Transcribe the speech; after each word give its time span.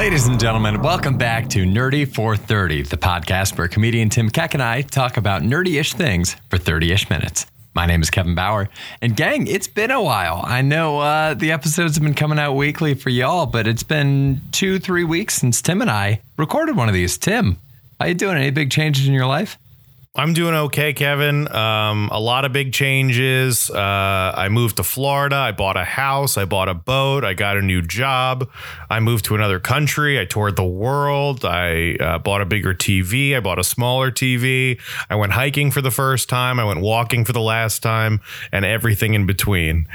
Ladies 0.00 0.26
and 0.28 0.40
gentlemen, 0.40 0.80
welcome 0.80 1.18
back 1.18 1.46
to 1.50 1.66
Nerdy 1.66 2.08
430, 2.10 2.84
the 2.84 2.96
podcast 2.96 3.58
where 3.58 3.68
comedian 3.68 4.08
Tim 4.08 4.30
Keck 4.30 4.54
and 4.54 4.62
I 4.62 4.80
talk 4.80 5.18
about 5.18 5.42
nerdy 5.42 5.78
ish 5.78 5.92
things 5.92 6.36
for 6.48 6.56
30 6.56 6.90
ish 6.90 7.10
minutes. 7.10 7.44
My 7.74 7.84
name 7.84 8.00
is 8.00 8.08
Kevin 8.08 8.34
Bauer. 8.34 8.70
And 9.02 9.14
gang, 9.14 9.46
it's 9.46 9.68
been 9.68 9.90
a 9.90 10.00
while. 10.02 10.42
I 10.42 10.62
know 10.62 11.00
uh, 11.00 11.34
the 11.34 11.52
episodes 11.52 11.96
have 11.96 12.02
been 12.02 12.14
coming 12.14 12.38
out 12.38 12.54
weekly 12.54 12.94
for 12.94 13.10
y'all, 13.10 13.44
but 13.44 13.66
it's 13.66 13.82
been 13.82 14.40
two, 14.52 14.78
three 14.78 15.04
weeks 15.04 15.34
since 15.34 15.60
Tim 15.60 15.82
and 15.82 15.90
I 15.90 16.22
recorded 16.38 16.78
one 16.78 16.88
of 16.88 16.94
these. 16.94 17.18
Tim, 17.18 17.58
how 18.00 18.06
you 18.06 18.14
doing? 18.14 18.38
Any 18.38 18.52
big 18.52 18.70
changes 18.70 19.06
in 19.06 19.12
your 19.12 19.26
life? 19.26 19.58
I'm 20.16 20.32
doing 20.32 20.54
okay, 20.54 20.92
Kevin. 20.92 21.46
Um, 21.54 22.08
a 22.10 22.18
lot 22.18 22.44
of 22.44 22.52
big 22.52 22.72
changes. 22.72 23.70
Uh, 23.70 24.34
I 24.36 24.48
moved 24.48 24.78
to 24.78 24.82
Florida. 24.82 25.36
I 25.36 25.52
bought 25.52 25.76
a 25.76 25.84
house. 25.84 26.36
I 26.36 26.46
bought 26.46 26.68
a 26.68 26.74
boat. 26.74 27.24
I 27.24 27.32
got 27.32 27.56
a 27.56 27.62
new 27.62 27.80
job. 27.80 28.50
I 28.90 28.98
moved 28.98 29.24
to 29.26 29.36
another 29.36 29.60
country. 29.60 30.18
I 30.18 30.24
toured 30.24 30.56
the 30.56 30.64
world. 30.64 31.44
I 31.44 31.94
uh, 32.00 32.18
bought 32.18 32.40
a 32.40 32.44
bigger 32.44 32.74
TV. 32.74 33.36
I 33.36 33.40
bought 33.40 33.60
a 33.60 33.64
smaller 33.64 34.10
TV. 34.10 34.80
I 35.08 35.14
went 35.14 35.32
hiking 35.32 35.70
for 35.70 35.80
the 35.80 35.92
first 35.92 36.28
time. 36.28 36.58
I 36.58 36.64
went 36.64 36.80
walking 36.80 37.24
for 37.24 37.32
the 37.32 37.40
last 37.40 37.80
time, 37.80 38.20
and 38.50 38.64
everything 38.64 39.14
in 39.14 39.26
between. 39.26 39.86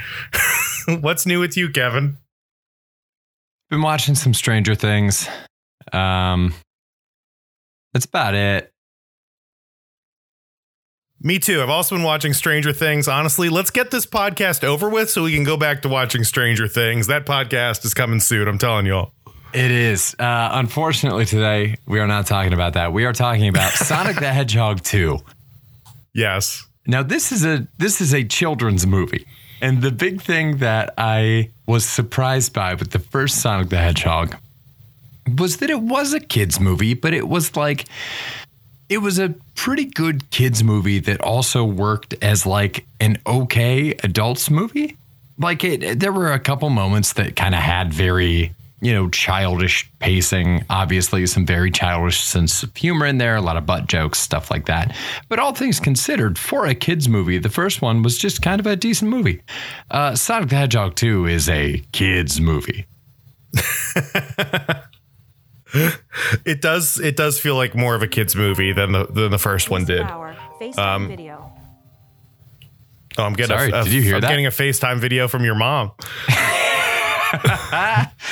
What's 0.88 1.26
new 1.26 1.40
with 1.40 1.58
you, 1.58 1.68
Kevin? 1.68 2.16
Been 3.68 3.82
watching 3.82 4.14
some 4.14 4.32
Stranger 4.32 4.74
Things. 4.74 5.28
Um, 5.92 6.54
that's 7.92 8.06
about 8.06 8.34
it. 8.34 8.72
Me 11.26 11.40
too. 11.40 11.60
I've 11.60 11.70
also 11.70 11.96
been 11.96 12.04
watching 12.04 12.32
Stranger 12.32 12.72
Things. 12.72 13.08
Honestly, 13.08 13.48
let's 13.48 13.72
get 13.72 13.90
this 13.90 14.06
podcast 14.06 14.62
over 14.62 14.88
with 14.88 15.10
so 15.10 15.24
we 15.24 15.34
can 15.34 15.42
go 15.42 15.56
back 15.56 15.82
to 15.82 15.88
watching 15.88 16.22
Stranger 16.22 16.68
Things. 16.68 17.08
That 17.08 17.26
podcast 17.26 17.84
is 17.84 17.94
coming 17.94 18.20
soon. 18.20 18.46
I'm 18.46 18.58
telling 18.58 18.86
y'all. 18.86 19.10
It 19.52 19.72
is. 19.72 20.14
Uh, 20.20 20.50
unfortunately, 20.52 21.24
today 21.24 21.78
we 21.84 21.98
are 21.98 22.06
not 22.06 22.28
talking 22.28 22.52
about 22.52 22.74
that. 22.74 22.92
We 22.92 23.06
are 23.06 23.12
talking 23.12 23.48
about 23.48 23.72
Sonic 23.72 24.20
the 24.20 24.32
Hedgehog 24.32 24.84
2. 24.84 25.18
Yes. 26.14 26.64
Now 26.86 27.02
this 27.02 27.32
is 27.32 27.44
a 27.44 27.66
this 27.76 28.00
is 28.00 28.14
a 28.14 28.22
children's 28.22 28.86
movie. 28.86 29.26
And 29.60 29.82
the 29.82 29.90
big 29.90 30.22
thing 30.22 30.58
that 30.58 30.94
I 30.96 31.50
was 31.66 31.84
surprised 31.84 32.52
by 32.52 32.74
with 32.74 32.92
the 32.92 33.00
first 33.00 33.42
Sonic 33.42 33.70
the 33.70 33.78
Hedgehog 33.78 34.36
was 35.36 35.56
that 35.56 35.70
it 35.70 35.80
was 35.80 36.12
a 36.12 36.20
kids 36.20 36.60
movie, 36.60 36.94
but 36.94 37.12
it 37.12 37.26
was 37.26 37.56
like 37.56 37.86
it 38.88 38.98
was 38.98 39.18
a 39.18 39.34
pretty 39.54 39.84
good 39.84 40.30
kids 40.30 40.62
movie 40.62 40.98
that 41.00 41.20
also 41.20 41.64
worked 41.64 42.14
as 42.22 42.46
like 42.46 42.86
an 43.00 43.18
okay 43.26 43.94
adults 44.02 44.50
movie. 44.50 44.96
Like 45.38 45.64
it 45.64 46.00
there 46.00 46.12
were 46.12 46.32
a 46.32 46.38
couple 46.38 46.70
moments 46.70 47.14
that 47.14 47.36
kind 47.36 47.54
of 47.54 47.60
had 47.60 47.92
very 47.92 48.54
you 48.80 48.92
know, 48.92 49.08
childish 49.08 49.90
pacing, 50.00 50.64
obviously 50.68 51.26
some 51.26 51.46
very 51.46 51.70
childish 51.70 52.22
sense 52.22 52.62
of 52.62 52.76
humor 52.76 53.06
in 53.06 53.18
there, 53.18 53.36
a 53.36 53.40
lot 53.40 53.56
of 53.56 53.64
butt 53.64 53.86
jokes, 53.86 54.18
stuff 54.18 54.50
like 54.50 54.66
that. 54.66 54.94
But 55.28 55.38
all 55.38 55.54
things 55.54 55.80
considered, 55.80 56.38
for 56.38 56.66
a 56.66 56.74
kids 56.74 57.08
movie, 57.08 57.38
the 57.38 57.48
first 57.48 57.80
one 57.80 58.02
was 58.02 58.18
just 58.18 58.42
kind 58.42 58.60
of 58.60 58.66
a 58.66 58.76
decent 58.76 59.10
movie. 59.10 59.40
Uh, 59.90 60.14
Sonic 60.14 60.50
the 60.50 60.56
Hedgehog 60.56 60.94
2 60.94 61.26
is 61.26 61.48
a 61.48 61.82
kids 61.92 62.40
movie. 62.40 62.86
it 66.44 66.60
does 66.60 67.00
it 67.00 67.16
does 67.16 67.40
feel 67.40 67.56
like 67.56 67.74
more 67.74 67.94
of 67.94 68.02
a 68.02 68.08
kids 68.08 68.36
movie 68.36 68.72
than 68.72 68.92
the 68.92 69.06
than 69.06 69.30
the 69.30 69.38
first 69.38 69.70
one 69.70 69.84
did. 69.84 70.02
Um, 70.78 71.08
video. 71.08 71.52
Oh, 73.18 73.24
I'm 73.24 73.32
getting 73.32 73.56
Sorry, 73.56 73.70
a, 73.70 73.80
a, 73.80 73.84
did 73.84 73.92
you 73.92 74.02
hear 74.02 74.16
I'm 74.16 74.20
that? 74.20 74.28
getting 74.28 74.46
a 74.46 74.50
FaceTime 74.50 74.98
video 74.98 75.26
from 75.28 75.44
your 75.44 75.54
mom. 75.54 75.92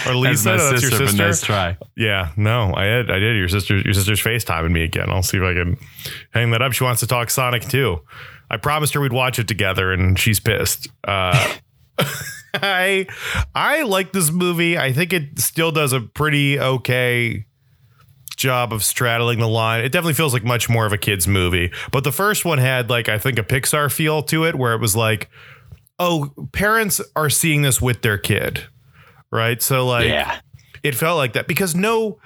or 0.07 0.15
Lisa, 0.15 0.51
my 0.51 0.57
that's 0.57 0.83
your 0.83 0.91
sister, 0.91 0.99
but 0.99 1.09
sister. 1.09 1.27
nice 1.27 1.41
try. 1.41 1.77
Yeah, 1.97 2.33
no, 2.37 2.75
I 2.75 2.85
did. 2.85 3.11
I 3.11 3.19
did. 3.19 3.37
Your 3.37 3.49
sister, 3.49 3.79
your 3.79 3.95
sister's 3.95 4.23
FaceTiming 4.23 4.73
me 4.73 4.83
again. 4.83 5.11
I'll 5.11 5.23
see 5.23 5.39
if 5.39 5.43
I 5.43 5.55
can 5.55 5.79
hang 6.31 6.51
that 6.51 6.63
up. 6.63 6.73
She 6.73 6.85
wants 6.85 7.01
to 7.01 7.07
talk 7.07 7.31
Sonic 7.31 7.63
too. 7.63 8.01
I 8.51 8.59
promised 8.59 8.95
her 8.95 9.01
we'd 9.01 9.13
watch 9.13 9.39
it 9.39 9.49
together, 9.49 9.93
and 9.93 10.19
she's 10.19 10.39
pissed. 10.39 10.89
Uh, 11.03 11.55
I 12.55 13.07
I 13.55 13.83
like 13.83 14.13
this 14.13 14.31
movie. 14.31 14.79
I 14.79 14.93
think 14.93 15.13
it 15.13 15.39
still 15.39 15.73
does 15.73 15.93
a 15.93 16.01
pretty 16.01 16.59
okay 16.59 17.47
job 18.37 18.73
of 18.73 18.83
straddling 18.83 19.39
the 19.39 19.49
line. 19.49 19.85
It 19.85 19.93
definitely 19.93 20.15
feels 20.15 20.33
like 20.33 20.45
much 20.45 20.69
more 20.69 20.87
of 20.87 20.93
a 20.93 20.99
kids 20.99 21.29
movie. 21.29 21.71
But 21.93 22.05
the 22.05 22.13
first 22.13 22.45
one 22.45 22.59
had 22.59 22.91
like 22.91 23.09
I 23.09 23.19
think 23.19 23.39
a 23.39 23.43
Pixar 23.43 23.93
feel 23.93 24.23
to 24.25 24.45
it 24.45 24.55
where 24.55 24.75
it 24.75 24.81
was 24.81 24.97
like 24.97 25.29
oh, 26.01 26.33
parents 26.53 27.01
are 27.15 27.31
seeing 27.31 27.63
this 27.63 27.81
with 27.81 28.03
their 28.03 28.19
kid. 28.19 28.65
Right? 29.31 29.63
So 29.63 29.87
like 29.87 30.09
Yeah. 30.09 30.41
it 30.83 30.95
felt 30.95 31.17
like 31.17 31.35
that 31.35 31.47
because 31.47 31.75
no 31.75 32.19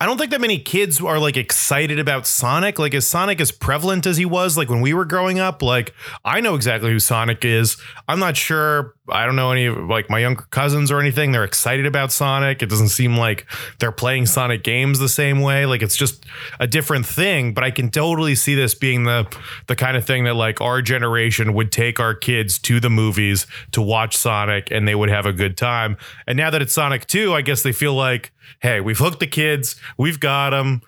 I 0.00 0.04
don't 0.04 0.18
think 0.18 0.30
that 0.32 0.40
many 0.42 0.58
kids 0.58 1.00
are 1.00 1.18
like 1.18 1.36
excited 1.38 1.98
about 1.98 2.26
Sonic. 2.26 2.78
Like, 2.78 2.92
is 2.92 3.06
Sonic 3.06 3.40
as 3.40 3.50
prevalent 3.50 4.06
as 4.06 4.18
he 4.18 4.26
was 4.26 4.54
like 4.56 4.68
when 4.68 4.82
we 4.82 4.92
were 4.92 5.06
growing 5.06 5.38
up? 5.38 5.62
Like, 5.62 5.94
I 6.22 6.40
know 6.40 6.54
exactly 6.54 6.90
who 6.90 6.98
Sonic 6.98 7.46
is. 7.46 7.78
I'm 8.06 8.18
not 8.18 8.36
sure. 8.36 8.94
I 9.08 9.24
don't 9.24 9.36
know 9.36 9.52
any 9.52 9.66
of 9.66 9.76
like 9.88 10.10
my 10.10 10.18
younger 10.18 10.44
cousins 10.50 10.90
or 10.90 11.00
anything. 11.00 11.32
They're 11.32 11.44
excited 11.44 11.86
about 11.86 12.12
Sonic. 12.12 12.62
It 12.62 12.68
doesn't 12.68 12.88
seem 12.88 13.16
like 13.16 13.46
they're 13.78 13.92
playing 13.92 14.26
Sonic 14.26 14.64
games 14.64 14.98
the 14.98 15.08
same 15.08 15.40
way. 15.40 15.66
Like, 15.66 15.82
it's 15.82 15.96
just 15.96 16.24
a 16.58 16.66
different 16.66 17.06
thing. 17.06 17.54
But 17.54 17.64
I 17.64 17.70
can 17.70 17.90
totally 17.90 18.34
see 18.34 18.54
this 18.54 18.74
being 18.74 19.04
the 19.04 19.26
the 19.66 19.76
kind 19.76 19.96
of 19.96 20.04
thing 20.04 20.24
that 20.24 20.34
like 20.34 20.60
our 20.60 20.82
generation 20.82 21.54
would 21.54 21.72
take 21.72 22.00
our 22.00 22.14
kids 22.14 22.58
to 22.60 22.80
the 22.80 22.90
movies 22.90 23.46
to 23.72 23.82
watch 23.82 24.16
Sonic 24.16 24.70
and 24.70 24.86
they 24.86 24.94
would 24.94 25.10
have 25.10 25.26
a 25.26 25.32
good 25.32 25.56
time. 25.56 25.96
And 26.26 26.36
now 26.36 26.50
that 26.50 26.62
it's 26.62 26.72
Sonic 26.72 27.06
2, 27.06 27.34
I 27.34 27.42
guess 27.42 27.62
they 27.62 27.72
feel 27.72 27.94
like 27.94 28.32
hey, 28.60 28.80
we've 28.80 28.98
hooked 28.98 29.20
the 29.20 29.26
kids, 29.26 29.76
we've 29.98 30.20
got 30.20 30.50
them. 30.50 30.82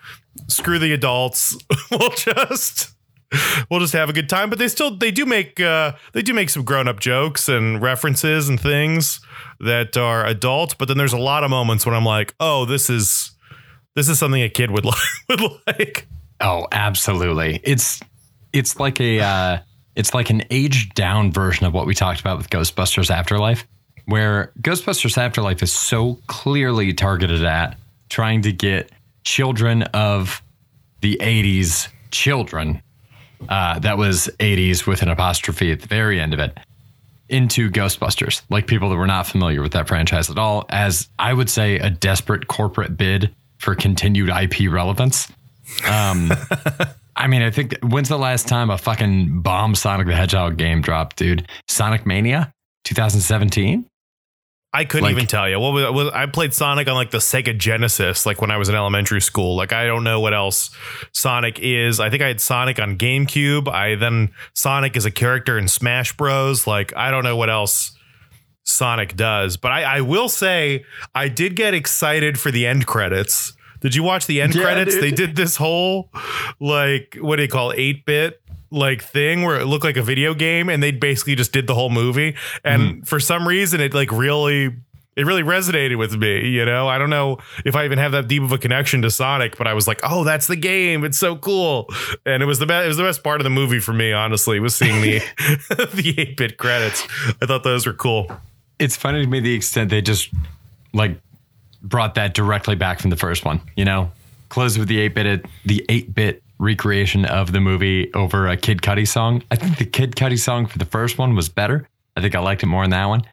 Screw 0.47 0.79
the 0.79 0.93
adults. 0.93 1.57
we'll 1.91 2.09
just 2.11 2.93
we'll 3.69 3.79
just 3.79 3.93
have 3.93 4.09
a 4.09 4.13
good 4.13 4.29
time. 4.29 4.49
But 4.49 4.59
they 4.59 4.67
still 4.67 4.95
they 4.95 5.11
do 5.11 5.25
make 5.25 5.59
uh, 5.59 5.93
they 6.13 6.21
do 6.21 6.33
make 6.33 6.49
some 6.49 6.63
grown 6.63 6.87
up 6.87 6.99
jokes 6.99 7.49
and 7.49 7.81
references 7.81 8.49
and 8.49 8.59
things 8.59 9.19
that 9.59 9.97
are 9.97 10.25
adult. 10.25 10.77
But 10.77 10.87
then 10.87 10.97
there's 10.97 11.13
a 11.13 11.19
lot 11.19 11.43
of 11.43 11.49
moments 11.49 11.85
when 11.85 11.95
I'm 11.95 12.05
like, 12.05 12.33
oh, 12.39 12.65
this 12.65 12.89
is 12.89 13.31
this 13.95 14.09
is 14.09 14.19
something 14.19 14.41
a 14.41 14.49
kid 14.49 14.71
would 14.71 14.85
like 14.85 14.97
would 15.29 15.41
like. 15.67 16.07
Oh, 16.41 16.67
absolutely. 16.71 17.59
It's 17.63 17.99
it's 18.53 18.79
like 18.79 18.99
a 18.99 19.19
uh, 19.19 19.59
it's 19.95 20.13
like 20.13 20.29
an 20.29 20.43
aged 20.49 20.95
down 20.95 21.31
version 21.31 21.65
of 21.65 21.73
what 21.73 21.85
we 21.85 21.93
talked 21.93 22.21
about 22.21 22.37
with 22.37 22.49
Ghostbusters 22.49 23.11
Afterlife, 23.11 23.67
where 24.05 24.53
Ghostbusters 24.61 25.17
Afterlife 25.17 25.61
is 25.61 25.73
so 25.73 26.19
clearly 26.27 26.93
targeted 26.93 27.43
at 27.43 27.77
trying 28.09 28.41
to 28.43 28.51
get 28.51 28.91
children 29.23 29.83
of 29.83 30.41
the 31.01 31.17
80s 31.21 31.89
children. 32.11 32.81
Uh, 33.47 33.79
that 33.79 33.97
was 33.97 34.29
80s 34.39 34.85
with 34.85 35.01
an 35.01 35.09
apostrophe 35.09 35.71
at 35.71 35.81
the 35.81 35.87
very 35.87 36.19
end 36.19 36.33
of 36.33 36.39
it 36.39 36.57
into 37.29 37.69
Ghostbusters, 37.69 38.41
like 38.49 38.67
people 38.67 38.89
that 38.89 38.95
were 38.95 39.07
not 39.07 39.27
familiar 39.27 39.61
with 39.61 39.73
that 39.73 39.87
franchise 39.87 40.29
at 40.29 40.37
all, 40.37 40.65
as 40.69 41.07
I 41.19 41.33
would 41.33 41.49
say 41.49 41.77
a 41.77 41.89
desperate 41.89 42.47
corporate 42.47 42.97
bid 42.97 43.33
for 43.59 43.75
continued 43.75 44.29
IP 44.29 44.71
relevance. 44.71 45.27
Um, 45.87 46.31
I 47.15 47.27
mean, 47.27 47.41
I 47.41 47.51
think 47.51 47.77
when's 47.83 48.09
the 48.09 48.17
last 48.17 48.47
time 48.47 48.69
a 48.69 48.77
fucking 48.77 49.41
bomb 49.41 49.75
Sonic 49.75 50.07
the 50.07 50.15
Hedgehog 50.15 50.57
game 50.57 50.81
dropped, 50.81 51.17
dude? 51.17 51.47
Sonic 51.67 52.05
Mania, 52.05 52.51
2017. 52.85 53.85
I 54.71 54.85
couldn't 54.85 55.05
Like- 55.05 55.11
even 55.13 55.25
tell 55.25 55.49
you. 55.49 55.59
What 55.59 55.73
was, 55.73 55.83
was 55.91 56.11
I 56.13 56.27
played 56.27 56.53
Sonic 56.53 56.87
on 56.87 56.93
like 56.93 57.09
the 57.09 57.17
Sega 57.17 57.57
Genesis, 57.57 58.25
like 58.27 58.39
when 58.39 58.51
I 58.51 58.57
was 58.57 58.69
in 58.69 58.75
elementary 58.75 59.21
school. 59.21 59.55
Like 59.55 59.73
I 59.73 59.85
don't 59.87 60.03
know 60.03 60.19
what 60.19 60.33
else 60.33 60.69
Sonic 61.11 61.57
is. 61.59 61.99
I 61.99 62.09
think 62.11 62.21
I 62.21 62.27
had 62.27 62.39
Sonic 62.39 62.79
on 62.79 62.95
GameCube. 62.97 63.67
I 63.67 63.95
then 63.95 64.29
Sonic 64.53 64.95
is 64.95 65.05
a 65.05 65.11
character 65.11 65.57
in 65.57 65.67
Smash 65.67 66.15
Bros. 66.15 66.67
Like 66.67 66.95
I 66.95 67.09
don't 67.09 67.23
know 67.23 67.35
what 67.35 67.49
else 67.49 67.97
Sonic 68.63 69.15
does. 69.15 69.57
But 69.57 69.71
I, 69.71 69.97
I 69.97 70.01
will 70.01 70.29
say 70.29 70.85
I 71.15 71.29
did 71.29 71.55
get 71.55 71.73
excited 71.73 72.39
for 72.39 72.51
the 72.51 72.67
end 72.67 72.85
credits. 72.85 73.53
Did 73.81 73.95
you 73.95 74.03
watch 74.03 74.27
the 74.27 74.41
end 74.41 74.53
Yeah, 74.53 74.63
credits? 74.63 74.93
dude. 74.95 75.03
They 75.03 75.11
did 75.11 75.35
this 75.35 75.55
whole 75.55 76.11
like 76.59 77.17
what 77.19 77.37
do 77.37 77.41
you 77.41 77.47
call 77.47 77.73
eight 77.75 78.05
bit 78.05 78.38
like 78.71 79.01
thing 79.03 79.41
where 79.43 79.59
it 79.59 79.65
looked 79.65 79.83
like 79.83 79.97
a 79.97 80.03
video 80.03 80.33
game 80.33 80.69
and 80.69 80.81
they 80.83 80.91
basically 80.91 81.35
just 81.35 81.51
did 81.51 81.65
the 81.67 81.73
whole 81.75 81.89
movie. 81.89 82.35
And 82.63 82.81
Mm-hmm. 82.81 83.01
for 83.03 83.19
some 83.19 83.47
reason 83.47 83.81
it 83.81 83.93
like 83.93 84.11
really 84.11 84.75
it 85.15 85.25
really 85.25 85.43
resonated 85.43 85.97
with 85.97 86.15
me 86.15 86.47
you 86.49 86.63
know? 86.65 86.87
I 86.87 86.97
don't 86.97 87.09
know 87.09 87.39
if 87.65 87.75
i 87.75 87.83
even 87.83 87.97
have 87.97 88.11
that 88.13 88.27
deep 88.27 88.41
of 88.43 88.51
a 88.51 88.57
connection 88.57 89.01
to 89.01 89.11
sonic 89.11 89.57
but 89.57 89.67
i 89.67 89.73
was 89.73 89.87
like 89.87 89.99
oh 90.03 90.23
that's 90.23 90.47
the 90.47 90.55
game. 90.55 91.03
It's 91.03 91.17
so 91.17 91.35
cool. 91.35 91.87
And 92.25 92.41
it 92.43 92.45
was 92.45 92.59
the 92.59 92.65
best 92.65 92.85
it 92.85 92.87
was 92.87 92.97
the 92.97 93.03
best 93.03 93.23
part 93.23 93.41
of 93.41 93.43
the 93.43 93.49
movie 93.49 93.79
for 93.79 93.91
me 93.93 94.13
honestly 94.13 94.59
was 94.59 94.75
seeing 94.75 95.01
the 95.01 95.19
the 95.69 96.13
8-bit 96.13 96.57
credits. 96.57 97.07
I 97.41 97.45
thought 97.47 97.63
those 97.63 97.85
were 97.85 97.93
cool. 97.93 98.31
It's 98.77 98.95
funny 98.95 99.21
to 99.23 99.27
me 99.27 99.39
the 99.39 99.53
extent 99.55 99.89
they 99.89 100.01
just 100.01 100.29
like 100.93 101.19
brought 101.81 102.15
that 102.15 102.33
directly 102.33 102.75
back 102.75 102.99
from 102.99 103.09
the 103.09 103.17
first 103.17 103.43
one. 103.45 103.61
You 103.75 103.85
know, 103.85 104.11
close 104.49 104.77
with 104.77 104.87
the 104.87 104.99
eight 104.99 105.15
bit 105.15 105.45
the 105.65 105.85
eight 105.89 106.13
bit 106.13 106.43
recreation 106.59 107.25
of 107.25 107.51
the 107.51 107.59
movie 107.59 108.13
over 108.13 108.47
a 108.47 108.57
Kid 108.57 108.81
Cudi 108.81 109.07
song. 109.07 109.43
I 109.49 109.55
think 109.55 109.77
the 109.77 109.85
Kid 109.85 110.15
Cudi 110.15 110.37
song 110.37 110.65
for 110.65 110.77
the 110.77 110.85
first 110.85 111.17
one 111.17 111.35
was 111.35 111.49
better. 111.49 111.87
I 112.15 112.21
think 112.21 112.35
I 112.35 112.39
liked 112.39 112.63
it 112.63 112.67
more 112.67 112.83
in 112.83 112.89
that 112.89 113.05
one, 113.05 113.23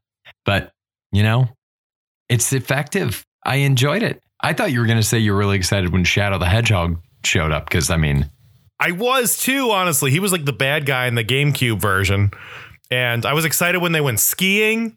but 0.44 0.72
you 1.12 1.22
know, 1.22 1.48
it's 2.28 2.52
effective. 2.52 3.24
I 3.44 3.56
enjoyed 3.56 4.02
it. 4.02 4.22
I 4.40 4.52
thought 4.52 4.72
you 4.72 4.80
were 4.80 4.86
going 4.86 4.98
to 4.98 5.02
say 5.02 5.18
you 5.18 5.32
were 5.32 5.38
really 5.38 5.56
excited 5.56 5.92
when 5.92 6.04
Shadow 6.04 6.38
the 6.38 6.46
Hedgehog 6.46 7.00
showed 7.24 7.52
up 7.52 7.68
because 7.68 7.90
I 7.90 7.96
mean, 7.96 8.30
I 8.78 8.92
was 8.92 9.38
too, 9.38 9.70
honestly. 9.70 10.10
He 10.10 10.20
was 10.20 10.32
like 10.32 10.44
the 10.44 10.52
bad 10.52 10.86
guy 10.86 11.06
in 11.06 11.14
the 11.14 11.24
GameCube 11.24 11.80
version. 11.80 12.30
And 12.90 13.24
I 13.24 13.32
was 13.32 13.44
excited 13.44 13.80
when 13.80 13.92
they 13.92 14.00
went 14.00 14.20
skiing. 14.20 14.96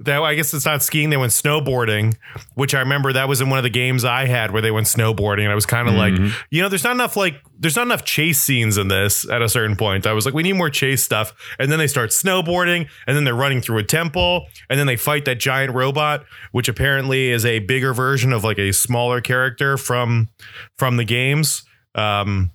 That 0.00 0.20
I 0.20 0.34
guess 0.34 0.52
it's 0.52 0.66
not 0.66 0.82
skiing, 0.82 1.08
they 1.08 1.16
went 1.16 1.32
snowboarding, 1.32 2.16
which 2.54 2.74
I 2.74 2.80
remember 2.80 3.14
that 3.14 3.28
was 3.28 3.40
in 3.40 3.48
one 3.48 3.58
of 3.58 3.62
the 3.62 3.70
games 3.70 4.04
I 4.04 4.26
had 4.26 4.50
where 4.50 4.60
they 4.60 4.70
went 4.70 4.86
snowboarding. 4.88 5.44
And 5.44 5.50
I 5.50 5.54
was 5.54 5.64
kind 5.64 5.88
of 5.88 5.94
Mhm. 5.94 5.96
like, 6.28 6.34
you 6.50 6.60
know, 6.60 6.68
there's 6.68 6.84
not 6.84 6.94
enough 6.94 7.16
like 7.16 7.40
there's 7.58 7.76
not 7.76 7.86
enough 7.86 8.04
chase 8.04 8.38
scenes 8.38 8.76
in 8.76 8.88
this 8.88 9.26
at 9.30 9.40
a 9.40 9.48
certain 9.48 9.74
point. 9.74 10.06
I 10.06 10.12
was 10.12 10.26
like, 10.26 10.34
we 10.34 10.42
need 10.42 10.52
more 10.52 10.68
chase 10.68 11.02
stuff. 11.02 11.32
And 11.58 11.72
then 11.72 11.78
they 11.78 11.86
start 11.86 12.10
snowboarding, 12.10 12.88
and 13.06 13.16
then 13.16 13.24
they're 13.24 13.34
running 13.34 13.62
through 13.62 13.78
a 13.78 13.82
temple, 13.84 14.46
and 14.68 14.78
then 14.78 14.86
they 14.86 14.96
fight 14.96 15.24
that 15.24 15.36
giant 15.40 15.72
robot, 15.74 16.26
which 16.52 16.68
apparently 16.68 17.30
is 17.30 17.46
a 17.46 17.60
bigger 17.60 17.94
version 17.94 18.34
of 18.34 18.44
like 18.44 18.58
a 18.58 18.72
smaller 18.72 19.22
character 19.22 19.78
from 19.78 20.28
from 20.76 20.98
the 20.98 21.04
games. 21.04 21.62
Um 21.94 22.50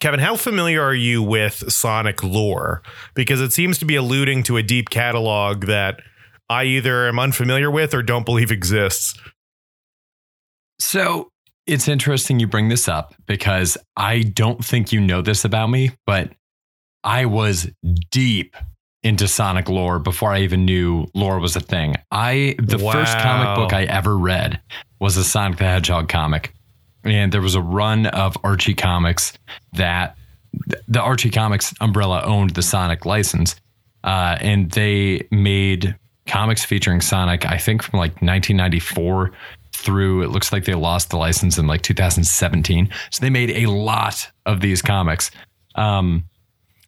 Kevin, 0.00 0.20
how 0.20 0.36
familiar 0.36 0.80
are 0.82 0.94
you 0.94 1.22
with 1.24 1.72
Sonic 1.72 2.22
lore? 2.22 2.82
Because 3.14 3.40
it 3.40 3.52
seems 3.52 3.78
to 3.78 3.84
be 3.84 3.96
alluding 3.96 4.44
to 4.44 4.56
a 4.56 4.62
deep 4.62 4.90
catalog 4.90 5.66
that 5.66 6.00
I 6.48 6.64
either 6.64 7.08
am 7.08 7.18
unfamiliar 7.18 7.70
with 7.70 7.94
or 7.94 8.02
don't 8.02 8.24
believe 8.24 8.50
exists. 8.50 9.18
So 10.80 11.30
it's 11.66 11.88
interesting 11.88 12.40
you 12.40 12.46
bring 12.46 12.68
this 12.68 12.88
up 12.88 13.14
because 13.26 13.76
I 13.96 14.20
don't 14.20 14.64
think 14.64 14.92
you 14.92 15.00
know 15.00 15.20
this 15.20 15.44
about 15.44 15.68
me, 15.68 15.90
but 16.06 16.32
I 17.04 17.26
was 17.26 17.70
deep 18.10 18.56
into 19.02 19.28
Sonic 19.28 19.68
lore 19.68 19.98
before 19.98 20.32
I 20.32 20.40
even 20.40 20.64
knew 20.64 21.06
lore 21.14 21.38
was 21.38 21.56
a 21.56 21.60
thing. 21.60 21.94
I 22.10 22.56
the 22.58 22.78
first 22.78 23.18
comic 23.18 23.56
book 23.56 23.72
I 23.72 23.84
ever 23.84 24.16
read 24.16 24.60
was 25.00 25.16
a 25.16 25.24
Sonic 25.24 25.58
the 25.58 25.64
Hedgehog 25.64 26.08
comic. 26.08 26.52
And 27.04 27.32
there 27.32 27.40
was 27.40 27.54
a 27.54 27.62
run 27.62 28.06
of 28.06 28.36
Archie 28.42 28.74
Comics 28.74 29.32
that 29.74 30.16
the 30.88 31.00
Archie 31.00 31.30
Comics 31.30 31.72
umbrella 31.80 32.22
owned 32.22 32.50
the 32.50 32.62
Sonic 32.62 33.06
license. 33.06 33.56
Uh, 34.02 34.36
and 34.40 34.70
they 34.72 35.26
made 35.30 35.96
comics 36.28 36.64
featuring 36.64 37.00
Sonic, 37.00 37.46
I 37.46 37.58
think 37.58 37.82
from 37.82 37.98
like 37.98 38.12
1994 38.22 39.32
through 39.72 40.22
it 40.22 40.28
looks 40.28 40.52
like 40.52 40.64
they 40.64 40.74
lost 40.74 41.10
the 41.10 41.16
license 41.16 41.58
in 41.58 41.66
like 41.66 41.82
2017. 41.82 42.90
So 43.10 43.20
they 43.20 43.30
made 43.30 43.50
a 43.50 43.66
lot 43.66 44.30
of 44.46 44.60
these 44.60 44.82
comics. 44.82 45.30
Um, 45.74 46.24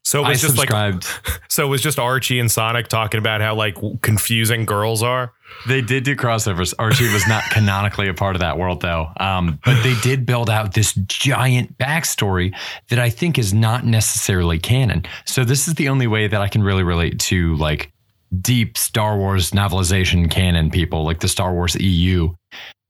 So 0.03 0.23
it 0.23 0.27
I 0.27 0.31
was 0.31 0.41
just 0.41 0.59
like 0.59 0.71
so 1.49 1.67
it 1.67 1.69
was 1.69 1.83
just 1.83 1.99
Archie 1.99 2.41
and 2.41 2.51
Sonic 2.51 2.89
talking 2.89 3.19
about 3.19 3.41
how 3.41 3.55
like 3.55 3.77
confusing 4.03 4.65
girls 4.65 5.03
are. 5.03 5.33
They 5.67 5.83
did 5.83 6.05
do 6.05 6.17
crossovers. 6.17 6.75
Archie 6.79 7.13
was 7.13 7.27
not 7.29 7.43
canonically 7.51 8.09
a 8.09 8.15
part 8.15 8.35
of 8.35 8.41
that 8.41 8.59
world, 8.59 8.81
though. 8.81 9.09
Um, 9.19 9.61
but 9.65 9.83
they 9.83 9.95
did 10.03 10.27
build 10.27 10.49
out 10.49 10.75
this 10.75 10.95
giant 11.07 11.77
backstory 11.79 12.55
that 12.89 12.99
I 12.99 13.11
think 13.11 13.39
is 13.39 13.53
not 13.53 13.85
necessarily 13.85 14.59
canon. 14.59 15.05
So 15.27 15.45
this 15.45 15.69
is 15.69 15.75
the 15.75 15.89
only 15.89 16.07
way 16.07 16.29
that 16.29 16.41
I 16.41 16.49
can 16.49 16.63
really 16.63 16.83
relate 16.83 17.21
to 17.21 17.55
like 17.57 17.93
deep 18.41 18.77
Star 18.77 19.17
Wars 19.17 19.51
novelization 19.51 20.31
canon 20.31 20.71
people, 20.71 21.05
like 21.05 21.21
the 21.21 21.29
Star 21.29 21.53
Wars 21.53 21.75
EU. 21.77 22.33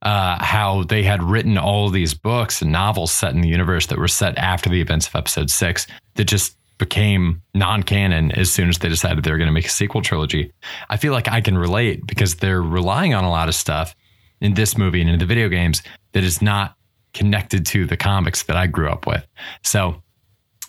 Uh, 0.02 0.42
how 0.42 0.82
they 0.84 1.02
had 1.02 1.22
written 1.22 1.58
all 1.58 1.90
these 1.90 2.14
books 2.14 2.62
and 2.62 2.72
novels 2.72 3.12
set 3.12 3.34
in 3.34 3.42
the 3.42 3.48
universe 3.48 3.87
that 3.88 3.98
were 3.98 4.08
set 4.08 4.37
after 4.38 4.70
the 4.70 4.81
events 4.81 5.06
of 5.06 5.14
Episode 5.14 5.50
Six 5.50 5.87
that 6.14 6.25
just 6.25 6.56
became 6.78 7.42
non-canon 7.52 8.32
as 8.32 8.50
soon 8.50 8.70
as 8.70 8.78
they 8.78 8.88
decided 8.88 9.22
they 9.22 9.31
were 9.31 9.37
going 9.37 9.46
to 9.46 9.52
make 9.52 9.66
a 9.66 9.70
sequel 9.70 10.00
trilogy. 10.00 10.50
I 10.88 10.96
feel 10.96 11.12
like 11.12 11.28
I 11.28 11.42
can 11.42 11.58
relate 11.58 12.06
because 12.06 12.37
they're 12.37 12.62
relying 12.62 13.12
on 13.12 13.25
a 13.25 13.31
lot 13.31 13.48
of 13.48 13.54
stuff 13.54 13.94
in 14.40 14.54
this 14.54 14.78
movie 14.78 15.02
and 15.02 15.10
in 15.10 15.19
the 15.19 15.26
video 15.26 15.50
games 15.50 15.82
that 16.12 16.25
is 16.25 16.40
not 16.40 16.75
connected 17.12 17.66
to 17.66 17.87
the 17.87 17.98
comics 17.98 18.44
that 18.44 18.56
I 18.56 18.66
grew 18.66 18.88
up 18.88 19.06
with. 19.06 19.26
So 19.62 20.02